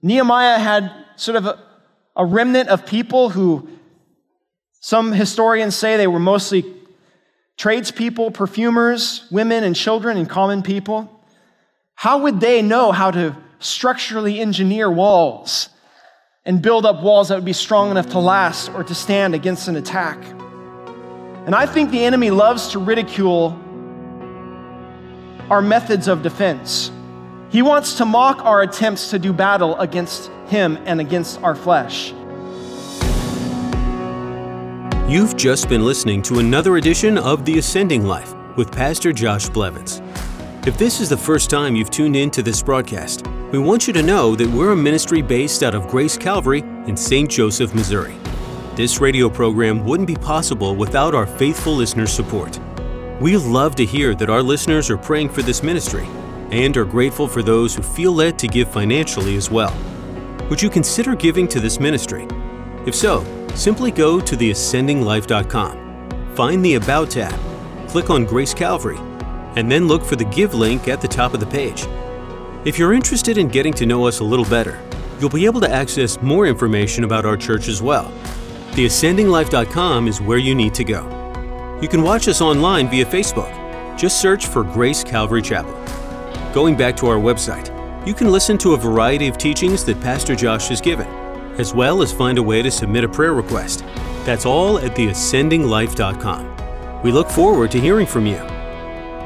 Nehemiah 0.00 0.60
had 0.60 0.92
sort 1.16 1.36
of 1.36 1.46
a, 1.46 1.58
a 2.14 2.24
remnant 2.24 2.68
of 2.68 2.86
people 2.86 3.30
who 3.30 3.68
some 4.80 5.10
historians 5.12 5.74
say 5.74 5.96
they 5.96 6.06
were 6.06 6.20
mostly 6.20 6.62
tradespeople, 7.58 8.30
perfumers, 8.30 9.26
women 9.30 9.64
and 9.64 9.76
children, 9.76 10.16
and 10.16 10.30
common 10.30 10.62
people. 10.62 11.22
How 11.96 12.18
would 12.18 12.40
they 12.40 12.62
know 12.62 12.92
how 12.92 13.10
to 13.10 13.36
structurally 13.58 14.40
engineer 14.40 14.90
walls 14.90 15.68
and 16.44 16.62
build 16.62 16.86
up 16.86 17.02
walls 17.02 17.28
that 17.28 17.34
would 17.34 17.44
be 17.44 17.52
strong 17.52 17.90
enough 17.90 18.08
to 18.10 18.20
last 18.20 18.70
or 18.70 18.84
to 18.84 18.94
stand 18.94 19.34
against 19.34 19.66
an 19.66 19.74
attack? 19.74 20.24
And 21.46 21.54
I 21.54 21.66
think 21.66 21.90
the 21.90 22.04
enemy 22.04 22.30
loves 22.30 22.68
to 22.68 22.78
ridicule 22.78 23.58
our 25.50 25.60
methods 25.60 26.06
of 26.06 26.22
defense. 26.22 26.92
He 27.50 27.62
wants 27.62 27.94
to 27.94 28.04
mock 28.04 28.44
our 28.44 28.62
attempts 28.62 29.10
to 29.10 29.18
do 29.18 29.32
battle 29.32 29.76
against 29.80 30.30
him 30.46 30.78
and 30.84 31.00
against 31.00 31.42
our 31.42 31.56
flesh. 31.56 32.12
You've 35.08 35.38
just 35.38 35.70
been 35.70 35.86
listening 35.86 36.20
to 36.24 36.38
another 36.38 36.76
edition 36.76 37.16
of 37.16 37.46
The 37.46 37.56
Ascending 37.56 38.04
Life 38.04 38.34
with 38.58 38.70
Pastor 38.70 39.10
Josh 39.10 39.48
Blevins. 39.48 40.02
If 40.66 40.76
this 40.76 41.00
is 41.00 41.08
the 41.08 41.16
first 41.16 41.48
time 41.48 41.74
you've 41.74 41.88
tuned 41.88 42.14
in 42.14 42.30
to 42.32 42.42
this 42.42 42.62
broadcast, 42.62 43.26
we 43.50 43.58
want 43.58 43.86
you 43.86 43.94
to 43.94 44.02
know 44.02 44.36
that 44.36 44.46
we're 44.46 44.72
a 44.72 44.76
ministry 44.76 45.22
based 45.22 45.62
out 45.62 45.74
of 45.74 45.88
Grace 45.88 46.18
Calvary 46.18 46.58
in 46.58 46.94
St. 46.94 47.30
Joseph, 47.30 47.74
Missouri. 47.74 48.16
This 48.74 49.00
radio 49.00 49.30
program 49.30 49.82
wouldn't 49.82 50.06
be 50.06 50.14
possible 50.14 50.76
without 50.76 51.14
our 51.14 51.26
faithful 51.26 51.74
listeners' 51.74 52.12
support. 52.12 52.60
We 53.18 53.38
love 53.38 53.76
to 53.76 53.86
hear 53.86 54.14
that 54.14 54.28
our 54.28 54.42
listeners 54.42 54.90
are 54.90 54.98
praying 54.98 55.30
for 55.30 55.40
this 55.40 55.62
ministry 55.62 56.06
and 56.50 56.76
are 56.76 56.84
grateful 56.84 57.26
for 57.26 57.42
those 57.42 57.74
who 57.74 57.82
feel 57.82 58.12
led 58.12 58.38
to 58.40 58.46
give 58.46 58.70
financially 58.70 59.36
as 59.36 59.50
well. 59.50 59.74
Would 60.50 60.60
you 60.60 60.68
consider 60.68 61.16
giving 61.16 61.48
to 61.48 61.60
this 61.60 61.80
ministry? 61.80 62.28
If 62.84 62.94
so, 62.94 63.24
simply 63.54 63.90
go 63.90 64.20
to 64.20 64.36
theascendinglife.com, 64.36 66.34
find 66.34 66.64
the 66.64 66.74
About 66.74 67.10
tab, 67.10 67.38
click 67.88 68.10
on 68.10 68.24
Grace 68.24 68.54
Calvary, 68.54 68.98
and 69.56 69.70
then 69.70 69.88
look 69.88 70.04
for 70.04 70.16
the 70.16 70.24
Give 70.26 70.54
link 70.54 70.88
at 70.88 71.00
the 71.00 71.08
top 71.08 71.34
of 71.34 71.40
the 71.40 71.46
page. 71.46 71.86
If 72.64 72.78
you're 72.78 72.92
interested 72.92 73.38
in 73.38 73.48
getting 73.48 73.72
to 73.74 73.86
know 73.86 74.06
us 74.06 74.20
a 74.20 74.24
little 74.24 74.44
better, 74.44 74.80
you'll 75.20 75.30
be 75.30 75.46
able 75.46 75.60
to 75.62 75.70
access 75.70 76.20
more 76.22 76.46
information 76.46 77.04
about 77.04 77.24
our 77.24 77.36
church 77.36 77.68
as 77.68 77.82
well. 77.82 78.12
Theascendinglife.com 78.72 80.06
is 80.06 80.20
where 80.20 80.38
you 80.38 80.54
need 80.54 80.74
to 80.74 80.84
go. 80.84 81.02
You 81.82 81.88
can 81.88 82.02
watch 82.02 82.28
us 82.28 82.40
online 82.40 82.88
via 82.88 83.04
Facebook. 83.04 83.54
Just 83.98 84.20
search 84.20 84.46
for 84.46 84.62
Grace 84.62 85.02
Calvary 85.02 85.42
Chapel. 85.42 85.72
Going 86.52 86.76
back 86.76 86.96
to 86.98 87.06
our 87.06 87.18
website, 87.18 87.74
you 88.06 88.14
can 88.14 88.30
listen 88.30 88.56
to 88.58 88.74
a 88.74 88.76
variety 88.76 89.28
of 89.28 89.38
teachings 89.38 89.84
that 89.84 90.00
Pastor 90.00 90.34
Josh 90.36 90.68
has 90.68 90.80
given, 90.80 91.06
as 91.58 91.74
well 91.74 92.02
as 92.02 92.12
find 92.12 92.38
a 92.38 92.42
way 92.42 92.62
to 92.62 92.70
submit 92.70 93.04
a 93.04 93.08
prayer 93.08 93.34
request. 93.34 93.84
That's 94.24 94.46
all 94.46 94.78
at 94.78 94.94
theascendinglife.com. 94.94 97.02
We 97.02 97.12
look 97.12 97.28
forward 97.28 97.70
to 97.72 97.80
hearing 97.80 98.06
from 98.06 98.26
you. 98.26 98.42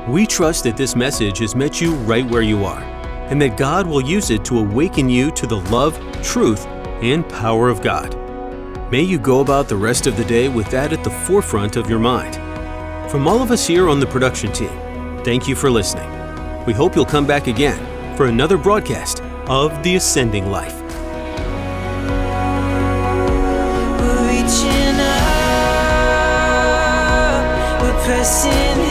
We 0.08 0.26
trust 0.26 0.64
that 0.64 0.76
this 0.76 0.96
message 0.96 1.38
has 1.38 1.54
met 1.54 1.80
you 1.80 1.94
right 1.94 2.28
where 2.28 2.42
you 2.42 2.64
are 2.64 2.82
and 2.82 3.40
that 3.40 3.56
God 3.56 3.86
will 3.86 4.02
use 4.02 4.30
it 4.30 4.44
to 4.46 4.58
awaken 4.58 5.08
you 5.08 5.30
to 5.30 5.46
the 5.46 5.60
love, 5.70 5.98
truth, 6.22 6.66
and 6.66 7.28
power 7.28 7.68
of 7.68 7.80
God. 7.80 8.18
May 8.90 9.02
you 9.02 9.18
go 9.18 9.40
about 9.40 9.68
the 9.68 9.76
rest 9.76 10.06
of 10.06 10.16
the 10.16 10.24
day 10.24 10.48
with 10.48 10.68
that 10.70 10.92
at 10.92 11.02
the 11.02 11.10
forefront 11.10 11.76
of 11.76 11.88
your 11.88 11.98
mind. 11.98 12.34
From 13.10 13.26
all 13.26 13.42
of 13.42 13.50
us 13.50 13.66
here 13.66 13.88
on 13.88 14.00
the 14.00 14.06
production 14.06 14.52
team, 14.52 14.68
thank 15.24 15.48
you 15.48 15.54
for 15.54 15.70
listening. 15.70 16.10
We 16.66 16.72
hope 16.72 16.94
you'll 16.94 17.06
come 17.06 17.26
back 17.26 17.46
again 17.46 18.16
for 18.16 18.26
another 18.26 18.58
broadcast 18.58 19.22
of 19.48 19.82
The 19.82 19.96
Ascending 19.96 20.50
Life. 20.50 20.81
We're 28.22 28.81